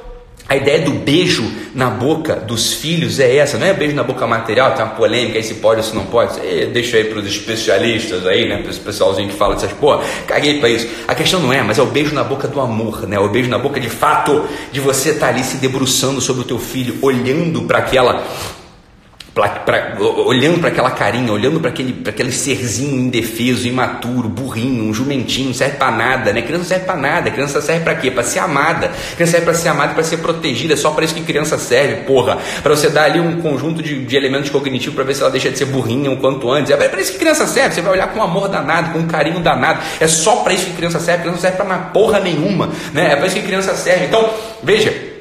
a 0.49 0.55
ideia 0.55 0.81
do 0.81 0.89
beijo 0.89 1.47
na 1.75 1.91
boca 1.91 2.35
dos 2.35 2.73
filhos 2.73 3.19
é 3.19 3.35
essa, 3.35 3.55
não 3.59 3.67
é 3.67 3.73
beijo 3.73 3.95
na 3.95 4.01
boca 4.01 4.25
material, 4.25 4.73
tem 4.73 4.83
uma 4.83 4.95
polêmica 4.95 5.37
aí 5.37 5.43
se 5.43 5.53
pode 5.53 5.81
ou 5.81 5.85
se 5.85 5.93
não 5.93 6.07
pode. 6.07 6.39
Deixa 6.73 6.97
aí 6.97 7.03
para 7.03 7.19
os 7.19 7.27
especialistas 7.27 8.25
aí, 8.25 8.49
né? 8.49 8.57
Para 8.57 8.71
esse 8.71 8.79
pessoalzinho 8.79 9.29
que 9.29 9.35
fala 9.35 9.53
dessas 9.53 9.71
porra, 9.73 10.03
caguei 10.25 10.59
para 10.59 10.69
isso. 10.69 10.89
A 11.07 11.13
questão 11.13 11.39
não 11.39 11.53
é, 11.53 11.61
mas 11.61 11.77
é 11.77 11.83
o 11.83 11.85
beijo 11.85 12.15
na 12.15 12.23
boca 12.23 12.47
do 12.47 12.59
amor, 12.59 13.07
né? 13.07 13.19
O 13.19 13.29
beijo 13.29 13.47
na 13.47 13.59
boca 13.59 13.79
de 13.79 13.89
fato, 13.89 14.43
de 14.71 14.79
você 14.79 15.09
estar 15.11 15.27
tá 15.27 15.33
ali 15.33 15.43
se 15.43 15.57
debruçando 15.57 16.19
sobre 16.19 16.41
o 16.41 16.45
teu 16.45 16.57
filho, 16.57 16.97
olhando 16.99 17.61
para 17.61 17.77
aquela 17.77 18.25
Pra, 19.39 19.49
pra, 19.49 19.95
olhando 20.01 20.59
para 20.59 20.69
aquela 20.69 20.91
carinha, 20.91 21.31
olhando 21.31 21.59
para 21.59 21.69
aquele, 21.69 21.95
aquele 22.05 22.31
serzinho 22.31 22.99
indefeso, 22.99 23.67
imaturo, 23.67 24.27
burrinho, 24.27 24.83
um 24.83 24.93
jumentinho, 24.93 25.47
não 25.47 25.53
serve 25.53 25.77
para 25.77 25.91
nada, 25.91 26.33
né? 26.33 26.41
Criança 26.41 26.57
não 26.57 26.65
serve 26.65 26.85
para 26.85 26.95
nada, 26.95 27.31
criança 27.31 27.61
serve 27.61 27.83
para 27.83 27.95
quê? 27.95 28.11
Para 28.11 28.23
ser 28.23 28.39
amada. 28.39 28.91
Criança 29.15 29.31
serve 29.31 29.45
para 29.45 29.53
ser 29.53 29.69
amada, 29.69 29.93
para 29.93 30.03
ser 30.03 30.17
protegida, 30.17 30.73
é 30.73 30.77
só 30.77 30.91
para 30.91 31.05
isso 31.05 31.13
que 31.13 31.21
criança 31.21 31.57
serve, 31.57 32.03
porra. 32.03 32.37
Para 32.61 32.75
você 32.75 32.89
dar 32.89 33.03
ali 33.03 33.19
um 33.19 33.41
conjunto 33.41 33.81
de, 33.81 34.03
de 34.05 34.15
elementos 34.15 34.49
cognitivos 34.49 34.95
para 34.95 35.03
ver 35.03 35.15
se 35.15 35.21
ela 35.21 35.31
deixa 35.31 35.49
de 35.49 35.57
ser 35.57 35.65
burrinha 35.65 36.11
o 36.11 36.17
quanto 36.17 36.51
antes. 36.51 36.71
É 36.71 36.89
para 36.89 36.99
isso 36.99 37.13
que 37.13 37.19
criança 37.19 37.47
serve, 37.47 37.75
você 37.75 37.81
vai 37.81 37.93
olhar 37.93 38.07
com 38.07 38.21
amor 38.21 38.49
danado, 38.49 38.91
com 38.91 39.07
carinho 39.07 39.39
danado. 39.39 39.79
É 39.99 40.07
só 40.07 40.37
para 40.37 40.53
isso 40.53 40.65
que 40.65 40.73
criança 40.73 40.99
serve, 40.99 41.21
criança 41.21 41.35
não 41.35 41.41
serve 41.41 41.57
para 41.57 41.77
porra 41.77 42.19
nenhuma, 42.19 42.69
né? 42.93 43.13
É 43.13 43.15
para 43.15 43.27
isso 43.27 43.35
que 43.35 43.43
criança 43.43 43.73
serve. 43.75 44.05
Então, 44.05 44.29
veja, 44.63 45.18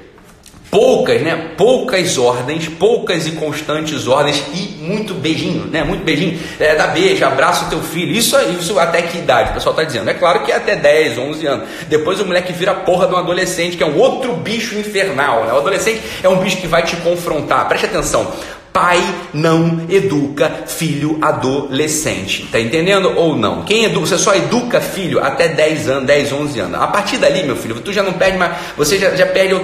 poucas, 0.70 1.20
né? 1.22 1.52
Poucas 1.56 2.16
ordens, 2.18 2.68
poucas 2.68 3.26
e 3.26 3.32
constantes 3.32 4.06
ordens 4.06 4.42
e 4.54 4.78
muito 4.82 5.14
beijinho, 5.14 5.64
né? 5.66 5.82
Muito 5.84 6.04
beijinho. 6.04 6.38
É, 6.58 6.74
dá 6.74 6.88
beijo, 6.88 7.24
abraça 7.24 7.66
o 7.66 7.68
teu 7.68 7.80
filho. 7.80 8.12
Isso, 8.12 8.36
isso 8.58 8.78
até 8.78 9.02
que 9.02 9.18
idade? 9.18 9.50
O 9.50 9.54
pessoal 9.54 9.74
está 9.74 9.84
dizendo. 9.84 10.08
É 10.08 10.14
claro 10.14 10.44
que 10.44 10.52
é 10.52 10.56
até 10.56 10.76
10, 10.76 11.18
11 11.18 11.46
anos. 11.46 11.68
Depois 11.88 12.20
o 12.20 12.26
moleque 12.26 12.52
vira 12.52 12.74
porra 12.74 13.06
de 13.06 13.14
um 13.14 13.18
adolescente, 13.18 13.76
que 13.76 13.82
é 13.82 13.86
um 13.86 13.98
outro 13.98 14.34
bicho 14.34 14.78
infernal. 14.78 15.44
Né? 15.44 15.52
O 15.52 15.58
adolescente 15.58 16.00
é 16.22 16.28
um 16.28 16.38
bicho 16.38 16.58
que 16.58 16.66
vai 16.66 16.82
te 16.82 16.96
confrontar. 16.96 17.68
Preste 17.68 17.86
atenção. 17.86 18.32
Pai 18.72 19.02
não 19.32 19.86
educa 19.88 20.64
filho 20.66 21.18
adolescente. 21.20 22.48
Tá 22.50 22.60
entendendo 22.60 23.12
ou 23.16 23.36
não? 23.36 23.64
Quem 23.64 23.84
educa, 23.84 24.06
você 24.06 24.18
só 24.18 24.34
educa 24.34 24.80
filho 24.80 25.22
até 25.22 25.48
10 25.48 25.88
anos, 25.88 26.06
10, 26.06 26.32
11 26.32 26.60
anos. 26.60 26.80
A 26.80 26.86
partir 26.86 27.16
dali, 27.16 27.42
meu 27.42 27.56
filho, 27.56 27.80
tu 27.80 27.92
já 27.92 28.02
não 28.02 28.12
perde 28.12 28.38
mais, 28.38 28.56
você 28.76 28.98
já, 28.98 29.14
já 29.14 29.26
perde, 29.26 29.60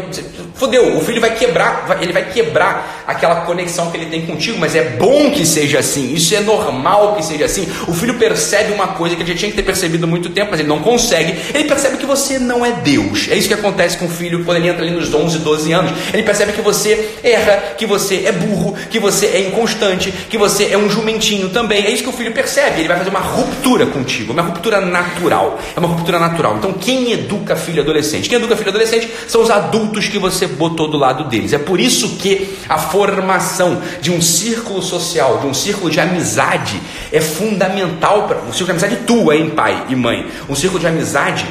fodeu, 0.55 0.97
o 0.97 1.01
filho 1.01 1.21
vai 1.21 1.35
quebrar, 1.35 1.99
ele 2.01 2.13
vai 2.13 2.31
quebrar 2.31 3.05
aquela 3.07 3.43
conexão 3.43 3.91
que 3.91 3.97
ele 3.97 4.07
tem 4.07 4.27
contigo, 4.27 4.59
mas 4.59 4.75
é 4.75 4.83
bom 4.83 5.31
que 5.31 5.47
seja 5.47 5.79
assim. 5.79 6.13
Isso 6.15 6.35
é 6.35 6.41
normal 6.41 7.15
que 7.17 7.25
seja 7.25 7.45
assim. 7.45 7.69
O 7.87 7.93
filho 7.93 8.15
percebe 8.15 8.73
uma 8.73 8.89
coisa 8.89 9.15
que 9.15 9.23
ele 9.23 9.33
já 9.33 9.39
tinha 9.39 9.51
que 9.51 9.57
ter 9.57 9.63
percebido 9.63 10.05
há 10.05 10.07
muito 10.07 10.31
tempo, 10.31 10.51
mas 10.51 10.61
ele 10.61 10.69
não 10.69 10.81
consegue. 10.81 11.35
Ele 11.55 11.65
percebe 11.65 11.97
que 11.97 12.07
você 12.07 12.39
não 12.39 12.65
é 12.65 12.73
Deus. 12.73 13.29
É 13.31 13.37
isso 13.37 13.49
que 13.49 13.55
acontece 13.55 13.97
com 13.97 14.07
o 14.07 14.09
filho 14.09 14.45
quando 14.45 14.59
ele 14.59 14.69
entra 14.69 14.83
ali 14.83 14.93
nos 14.93 15.13
11, 15.13 15.39
12 15.39 15.73
anos. 15.73 15.93
Ele 16.13 16.23
percebe 16.23 16.53
que 16.53 16.61
você 16.61 17.11
erra, 17.23 17.75
que 17.77 17.87
você 17.87 18.25
é 18.27 18.33
burro, 18.33 18.75
que 18.95 19.01
você 19.01 19.27
é 19.27 19.49
inconstante, 19.49 20.13
que 20.31 20.39
você 20.39 20.67
é 20.67 20.79
um 20.79 20.89
jumentinho 20.89 21.49
também. 21.49 21.85
É 21.85 21.91
isso 21.91 22.05
que 22.05 22.09
o 22.09 22.13
filho 22.13 22.31
percebe. 22.33 22.79
Ele 22.79 22.87
vai 22.87 22.97
fazer 22.97 23.11
uma 23.11 23.19
ruptura 23.19 23.87
contigo, 23.87 24.33
uma 24.33 24.43
ruptura 24.43 24.81
natural. 24.81 25.59
É 25.75 25.81
uma 25.81 25.89
ruptura 25.89 26.21
natural. 26.21 26.59
Então, 26.59 26.73
quem 26.73 27.11
educa 27.11 27.57
filho 27.57 27.83
adolescente? 27.83 28.29
Quem 28.29 28.39
educa 28.39 28.57
filho 28.57 28.69
adolescente 28.69 29.11
são 29.27 29.43
os 29.43 29.51
adultos 29.51 30.07
que 30.07 30.17
você 30.17 30.47
botou 30.47 30.87
do 30.87 30.97
lado 30.97 31.25
deles. 31.25 31.53
É 31.53 31.59
por 31.59 31.81
isso 31.81 32.11
que 32.19 32.57
a 32.69 32.79
formação 32.79 33.83
de 34.01 34.13
um 34.13 34.23
círculo 34.23 34.81
social, 34.81 35.39
de 35.39 35.49
um 35.49 35.55
círculo 35.55 35.91
de 35.91 35.99
amizade, 35.99 36.81
é 37.11 37.21
fundamental 37.21 38.29
para 38.29 38.39
um 38.43 38.53
círculo 38.53 38.79
de 38.79 38.85
amizade 38.85 38.97
tua, 39.05 39.35
hein, 39.35 39.51
pai 39.51 39.87
e 39.89 39.97
mãe. 39.97 40.25
Um 40.49 40.55
círculo 40.55 40.79
de 40.79 40.87
amizade 40.87 41.45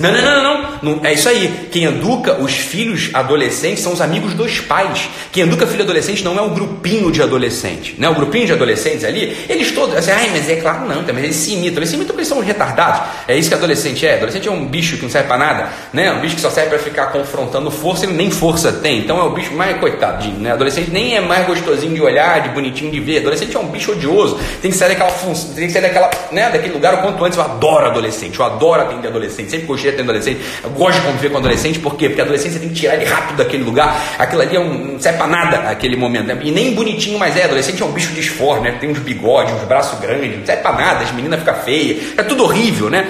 não, 0.00 0.10
não, 0.10 0.22
não, 0.22 0.42
não, 0.42 0.78
não. 0.82 1.04
É 1.04 1.12
isso 1.12 1.28
aí. 1.28 1.68
Quem 1.70 1.84
educa 1.84 2.40
os 2.40 2.54
filhos 2.54 3.10
adolescentes 3.12 3.82
são 3.82 3.92
os 3.92 4.00
amigos 4.00 4.32
dos 4.32 4.58
pais. 4.58 5.10
Quem 5.30 5.42
educa 5.42 5.66
filho 5.66 5.82
adolescente 5.82 6.24
não 6.24 6.38
é 6.38 6.40
o 6.40 6.50
grupinho 6.50 7.12
de 7.12 7.22
adolescente. 7.22 7.94
Né? 7.98 8.08
O 8.08 8.14
grupinho 8.14 8.46
de 8.46 8.52
adolescentes 8.52 9.04
ali, 9.04 9.36
eles 9.48 9.72
todos. 9.72 9.94
Assim, 9.94 10.10
Ai, 10.10 10.30
mas 10.32 10.48
é 10.48 10.56
claro, 10.56 10.88
não, 10.88 11.02
mas 11.02 11.24
eles 11.24 11.36
se 11.36 11.52
imitam. 11.52 11.78
Eles 11.78 11.90
se 11.90 11.96
imitam 11.96 12.14
porque 12.14 12.20
eles 12.22 12.28
são 12.28 12.40
retardados. 12.40 13.02
É 13.28 13.36
isso 13.36 13.50
que 13.50 13.54
adolescente 13.54 14.06
é. 14.06 14.14
Adolescente 14.14 14.48
é 14.48 14.50
um 14.50 14.66
bicho 14.66 14.96
que 14.96 15.02
não 15.02 15.10
serve 15.10 15.28
para 15.28 15.36
nada. 15.36 15.68
Né? 15.92 16.10
Um 16.12 16.20
bicho 16.20 16.34
que 16.34 16.40
só 16.40 16.48
serve 16.48 16.70
para 16.70 16.78
ficar 16.78 17.06
confrontando 17.08 17.70
força 17.70 18.06
e 18.06 18.08
nem 18.08 18.30
força 18.30 18.72
tem. 18.72 19.00
Então 19.00 19.18
é 19.18 19.24
o 19.24 19.30
bicho 19.30 19.52
mais 19.52 19.78
coitadinho. 19.78 20.38
Né? 20.38 20.52
Adolescente 20.52 20.90
nem 20.90 21.16
é 21.16 21.20
mais 21.20 21.46
gostosinho 21.46 21.94
de 21.94 22.00
olhar, 22.00 22.40
de 22.40 22.48
bonitinho 22.48 22.90
de 22.90 23.00
ver. 23.00 23.18
Adolescente 23.18 23.54
é 23.54 23.60
um 23.60 23.66
bicho 23.66 23.92
odioso. 23.92 24.40
Tem 24.62 24.70
que 24.70 24.76
sair 24.78 24.88
daquela 24.88 25.10
função, 25.10 25.52
tem 25.52 25.66
que 25.66 25.72
sair 25.72 25.82
daquela, 25.82 26.10
né, 26.32 26.48
daquele 26.50 26.72
lugar 26.72 26.94
o 26.94 27.02
quanto 27.02 27.22
antes. 27.22 27.36
Eu 27.36 27.44
adoro 27.44 27.86
adolescente. 27.86 28.38
Eu 28.38 28.46
adoro 28.46 28.80
atender 28.80 29.08
adolescente. 29.08 29.50
Sempre 29.50 29.66
gostei 29.70 29.92
tendo 29.92 30.10
adolescente. 30.10 30.40
Eu 30.62 30.70
gosto 30.70 31.00
de 31.00 31.06
conviver 31.06 31.30
com 31.30 31.38
adolescente, 31.38 31.78
por 31.78 31.96
quê? 31.96 32.08
Porque 32.08 32.20
adolescente 32.20 32.52
você 32.52 32.58
tem 32.58 32.68
que 32.68 32.74
tirar 32.74 32.94
ele 32.94 33.04
rápido 33.04 33.36
daquele 33.36 33.62
lugar. 33.62 34.16
Aquilo 34.18 34.42
ali 34.42 34.56
é 34.56 34.60
um, 34.60 34.92
não 34.92 35.00
serve 35.00 35.18
pra 35.18 35.26
nada 35.26 35.70
aquele 35.70 35.96
momento. 35.96 36.26
Né? 36.26 36.38
E 36.42 36.50
nem 36.50 36.74
bonitinho 36.74 37.18
mais 37.18 37.36
é. 37.36 37.44
Adolescente 37.44 37.82
é 37.82 37.84
um 37.84 37.92
bicho 37.92 38.12
disforme, 38.12 38.70
né? 38.70 38.76
Tem 38.80 38.90
uns 38.90 38.98
bigodes, 38.98 39.52
uns 39.54 39.64
braços 39.64 39.98
grandes, 39.98 40.38
não 40.38 40.46
serve 40.46 40.62
pra 40.62 40.72
nada. 40.72 41.04
As 41.04 41.12
meninas 41.12 41.40
ficam 41.40 41.54
feias. 41.54 41.98
É 42.16 42.22
tudo 42.22 42.44
horrível, 42.44 42.90
né? 42.90 43.08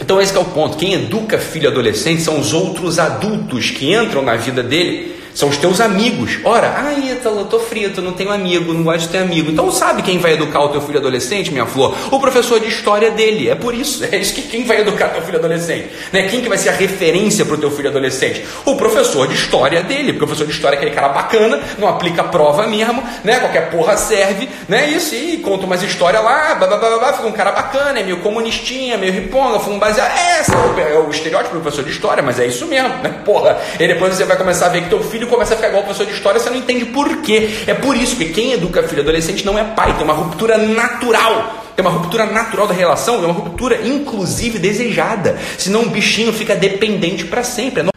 Então 0.00 0.20
esse 0.20 0.36
é 0.36 0.40
o 0.40 0.44
ponto. 0.44 0.76
Quem 0.76 0.94
educa 0.94 1.38
filho 1.38 1.68
adolescente 1.68 2.22
são 2.22 2.38
os 2.38 2.52
outros 2.52 2.98
adultos 2.98 3.70
que 3.70 3.94
entram 3.94 4.22
na 4.22 4.34
vida 4.34 4.62
dele 4.62 5.13
são 5.34 5.48
os 5.48 5.56
teus 5.56 5.80
amigos. 5.80 6.38
Ora, 6.44 6.74
ah, 6.78 6.92
Ítalo, 6.92 7.40
eu 7.40 7.44
tô 7.46 7.58
frito, 7.58 8.00
não 8.00 8.12
tenho 8.12 8.30
amigo, 8.30 8.72
não 8.72 8.84
gosto 8.84 9.00
de 9.00 9.08
ter 9.08 9.18
amigo. 9.18 9.50
Então 9.50 9.70
sabe 9.70 10.02
quem 10.02 10.18
vai 10.18 10.34
educar 10.34 10.60
o 10.60 10.68
teu 10.68 10.80
filho 10.80 10.98
adolescente, 10.98 11.50
minha 11.50 11.66
flor? 11.66 11.94
O 12.10 12.20
professor 12.20 12.60
de 12.60 12.68
história 12.68 13.10
dele. 13.10 13.48
É 13.48 13.54
por 13.54 13.74
isso. 13.74 14.04
É 14.04 14.16
isso 14.16 14.34
que 14.34 14.42
quem 14.42 14.64
vai 14.64 14.80
educar 14.80 15.08
teu 15.08 15.22
filho 15.22 15.38
adolescente. 15.38 15.88
Né? 16.12 16.28
Quem 16.28 16.40
que 16.40 16.48
vai 16.48 16.56
ser 16.56 16.68
a 16.68 16.72
referência 16.72 17.44
para 17.44 17.54
o 17.54 17.58
teu 17.58 17.70
filho 17.70 17.88
adolescente? 17.88 18.44
O 18.64 18.76
professor 18.76 19.26
de 19.26 19.34
história 19.34 19.82
dele. 19.82 20.12
O 20.12 20.16
professor 20.16 20.46
de 20.46 20.52
história 20.52 20.76
é 20.76 20.78
aquele 20.78 20.94
cara 20.94 21.08
bacana, 21.08 21.60
não 21.78 21.88
aplica 21.88 22.22
prova 22.22 22.66
mesmo, 22.66 23.02
né? 23.24 23.40
Qualquer 23.40 23.70
porra 23.70 23.96
serve, 23.96 24.48
né? 24.68 24.88
Isso, 24.88 25.14
e 25.14 25.38
conta 25.38 25.66
umas 25.66 25.82
histórias 25.82 26.22
lá, 26.22 26.54
blá, 26.54 26.66
blá, 26.68 26.76
blá, 26.76 26.98
blá, 26.98 27.12
fica 27.12 27.26
um 27.26 27.32
cara 27.32 27.50
bacana, 27.50 27.98
é 27.98 28.02
meio 28.04 28.18
comunistinha, 28.18 28.96
meio 28.96 29.12
riponga, 29.12 29.58
fumo 29.58 29.78
baseado. 29.78 30.12
É, 30.16 30.94
é 30.94 30.98
o 30.98 31.10
estereótipo 31.10 31.54
do 31.54 31.60
professor 31.60 31.84
de 31.84 31.90
história, 31.90 32.22
mas 32.22 32.38
é 32.38 32.46
isso 32.46 32.66
mesmo, 32.66 32.90
né? 33.02 33.22
Porra. 33.24 33.58
E 33.78 33.86
depois 33.88 34.14
você 34.14 34.24
vai 34.24 34.36
começar 34.36 34.66
a 34.66 34.68
ver 34.68 34.82
que 34.82 34.88
teu 34.88 35.02
filho 35.02 35.23
filho 35.24 35.28
começa 35.28 35.54
a 35.54 35.56
ficar 35.56 35.68
igual 35.68 35.82
o 35.82 35.86
professor 35.86 36.06
de 36.06 36.12
história, 36.12 36.38
você 36.38 36.50
não 36.50 36.56
entende 36.56 36.84
por 36.86 37.22
quê. 37.22 37.50
É 37.66 37.74
por 37.74 37.96
isso 37.96 38.16
que 38.16 38.26
quem 38.26 38.52
educa 38.52 38.82
filho 38.82 39.02
adolescente 39.02 39.44
não 39.44 39.58
é 39.58 39.64
pai, 39.64 39.94
tem 39.94 40.04
uma 40.04 40.14
ruptura 40.14 40.56
natural. 40.58 41.62
Tem 41.74 41.84
uma 41.84 41.90
ruptura 41.90 42.26
natural 42.26 42.68
da 42.68 42.74
relação, 42.74 43.16
é 43.16 43.26
uma 43.26 43.34
ruptura 43.34 43.80
inclusive 43.84 44.58
desejada. 44.58 45.36
Senão 45.58 45.82
um 45.82 45.88
bichinho 45.88 46.32
fica 46.32 46.54
dependente 46.54 47.24
para 47.24 47.42
sempre. 47.42 47.93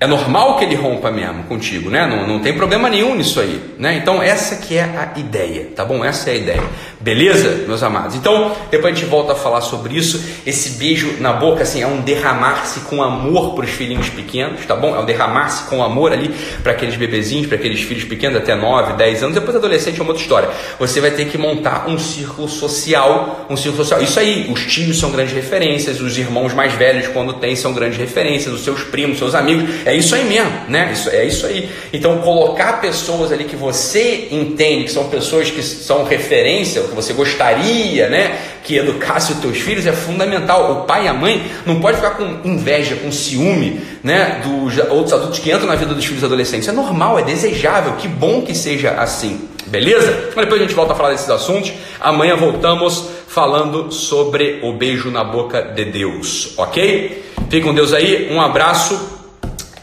É 0.00 0.06
normal 0.06 0.58
que 0.58 0.64
ele 0.64 0.74
rompa 0.74 1.10
mesmo 1.10 1.44
contigo, 1.44 1.88
né? 1.88 2.06
Não, 2.06 2.26
não 2.26 2.40
tem 2.40 2.52
problema 2.52 2.90
nenhum 2.90 3.14
nisso 3.14 3.40
aí, 3.40 3.60
né? 3.78 3.94
Então 3.96 4.22
essa 4.22 4.56
que 4.56 4.76
é 4.76 4.82
a 4.82 5.18
ideia, 5.18 5.68
tá 5.74 5.84
bom? 5.84 6.04
Essa 6.04 6.30
é 6.30 6.32
a 6.32 6.36
ideia. 6.36 6.62
Beleza, 7.04 7.64
meus 7.68 7.82
amados? 7.82 8.16
Então, 8.16 8.52
depois 8.70 8.92
a 8.92 8.96
gente 8.96 9.08
volta 9.08 9.32
a 9.32 9.36
falar 9.36 9.60
sobre 9.60 9.94
isso. 9.94 10.24
Esse 10.46 10.78
beijo 10.78 11.16
na 11.20 11.34
boca, 11.34 11.62
assim, 11.62 11.82
é 11.82 11.86
um 11.86 12.00
derramar-se 12.00 12.80
com 12.80 13.02
amor 13.02 13.54
para 13.54 13.66
os 13.66 13.70
filhinhos 13.70 14.08
pequenos, 14.08 14.64
tá 14.64 14.74
bom? 14.74 14.96
É 14.96 15.00
um 15.00 15.04
derramar-se 15.04 15.64
com 15.64 15.82
amor 15.82 16.14
ali 16.14 16.34
para 16.62 16.72
aqueles 16.72 16.96
bebezinhos, 16.96 17.46
para 17.46 17.56
aqueles 17.56 17.82
filhos 17.82 18.04
pequenos 18.04 18.38
até 18.38 18.54
9, 18.54 18.94
10 18.94 19.22
anos. 19.22 19.34
Depois 19.34 19.54
adolescente 19.54 19.98
é 19.98 20.02
uma 20.02 20.12
outra 20.12 20.22
história. 20.22 20.48
Você 20.78 20.98
vai 20.98 21.10
ter 21.10 21.26
que 21.26 21.36
montar 21.36 21.88
um 21.88 21.98
círculo 21.98 22.48
social, 22.48 23.44
um 23.50 23.56
círculo 23.56 23.84
social. 23.84 24.02
Isso 24.02 24.18
aí, 24.18 24.50
os 24.50 24.64
tios 24.64 24.98
são 24.98 25.10
grandes 25.10 25.34
referências, 25.34 26.00
os 26.00 26.16
irmãos 26.16 26.54
mais 26.54 26.72
velhos 26.72 27.06
quando 27.08 27.34
tem 27.34 27.54
são 27.54 27.74
grandes 27.74 27.98
referências, 27.98 28.54
os 28.54 28.64
seus 28.64 28.82
primos, 28.82 29.18
seus 29.18 29.34
amigos. 29.34 29.68
É 29.84 29.94
isso 29.94 30.14
aí 30.14 30.24
mesmo, 30.24 30.52
né? 30.68 30.90
Isso, 30.92 31.10
é 31.10 31.24
isso 31.24 31.46
aí. 31.46 31.68
Então, 31.92 32.18
colocar 32.18 32.80
pessoas 32.80 33.30
ali 33.32 33.44
que 33.44 33.56
você 33.56 34.28
entende 34.30 34.84
que 34.84 34.90
são 34.90 35.08
pessoas 35.08 35.50
que 35.50 35.62
são 35.62 36.04
referência, 36.04 36.82
que 36.82 36.94
você 36.94 37.12
gostaria, 37.12 38.08
né? 38.08 38.38
Que 38.62 38.76
educasse 38.76 39.32
os 39.32 39.38
teus 39.38 39.58
filhos 39.58 39.86
é 39.86 39.92
fundamental. 39.92 40.72
O 40.72 40.84
pai 40.84 41.04
e 41.04 41.08
a 41.08 41.12
mãe 41.12 41.42
não 41.66 41.80
pode 41.80 41.96
ficar 41.96 42.12
com 42.12 42.40
inveja, 42.44 42.96
com 42.96 43.12
ciúme, 43.12 43.80
né? 44.02 44.42
Dos 44.42 44.78
outros 44.90 45.12
adultos 45.12 45.38
que 45.38 45.52
entram 45.52 45.66
na 45.66 45.74
vida 45.74 45.94
dos 45.94 46.04
filhos 46.04 46.24
adolescentes. 46.24 46.66
É 46.66 46.72
normal, 46.72 47.18
é 47.18 47.22
desejável. 47.22 47.94
Que 47.94 48.08
bom 48.08 48.42
que 48.42 48.54
seja 48.54 48.92
assim. 48.92 49.48
Beleza? 49.66 50.30
Mas 50.34 50.44
depois 50.44 50.60
a 50.60 50.64
gente 50.64 50.74
volta 50.74 50.92
a 50.92 50.96
falar 50.96 51.10
desses 51.10 51.28
assuntos. 51.28 51.72
Amanhã 52.00 52.36
voltamos 52.36 53.06
falando 53.26 53.90
sobre 53.90 54.60
o 54.62 54.72
beijo 54.72 55.10
na 55.10 55.24
boca 55.24 55.60
de 55.60 55.84
Deus, 55.86 56.54
ok? 56.56 57.24
Fique 57.50 57.62
com 57.62 57.74
Deus 57.74 57.92
aí, 57.92 58.32
um 58.32 58.40
abraço. 58.40 59.13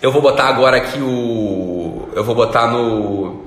Eu 0.02 0.12
vou 0.12 0.22
botar 0.22 0.46
agora 0.46 0.78
aqui 0.78 1.00
o. 1.00 2.10
Eu 2.16 2.24
vou 2.24 2.34
botar 2.34 2.68
no 2.68 3.46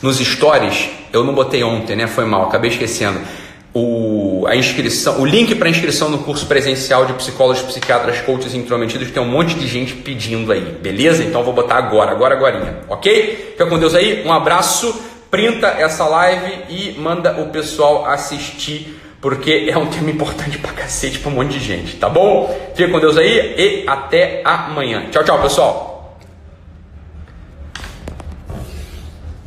nos 0.00 0.18
stories. 0.18 0.88
Eu 1.12 1.24
não 1.24 1.34
botei 1.34 1.64
ontem, 1.64 1.96
né? 1.96 2.06
Foi 2.06 2.24
mal, 2.24 2.44
acabei 2.44 2.70
esquecendo. 2.70 3.18
O, 3.74 4.46
a 4.46 4.54
inscrição, 4.56 5.20
o 5.20 5.26
link 5.26 5.54
para 5.56 5.68
inscrição 5.68 6.08
no 6.08 6.18
curso 6.18 6.46
presencial 6.46 7.04
de 7.06 7.12
psicólogos, 7.14 7.60
psiquiatras, 7.62 8.20
coaches 8.20 8.54
intrometidos, 8.54 9.10
tem 9.10 9.22
um 9.22 9.28
monte 9.28 9.54
de 9.54 9.66
gente 9.66 9.94
pedindo 9.94 10.50
aí, 10.50 10.78
beleza? 10.80 11.22
Então 11.22 11.40
eu 11.40 11.44
vou 11.44 11.52
botar 11.52 11.74
agora, 11.74 12.10
agora, 12.10 12.34
agora, 12.34 12.84
ok? 12.88 13.50
Fica 13.52 13.66
com 13.66 13.78
Deus 13.78 13.94
aí, 13.94 14.24
um 14.24 14.32
abraço, 14.32 14.98
printa 15.30 15.66
essa 15.66 16.06
live 16.06 16.62
e 16.70 16.98
manda 16.98 17.38
o 17.42 17.50
pessoal 17.50 18.06
assistir, 18.06 18.98
porque 19.20 19.68
é 19.70 19.76
um 19.76 19.86
tema 19.88 20.10
importante 20.10 20.56
pra 20.56 20.72
cacete 20.72 21.18
pra 21.18 21.30
um 21.30 21.34
monte 21.34 21.58
de 21.58 21.60
gente, 21.60 21.96
tá 21.96 22.08
bom? 22.08 22.48
Fica 22.74 22.90
com 22.90 22.98
Deus 22.98 23.18
aí 23.18 23.54
e 23.58 23.84
até 23.86 24.40
amanhã. 24.42 25.04
Tchau, 25.10 25.22
tchau, 25.22 25.42
pessoal! 25.42 25.95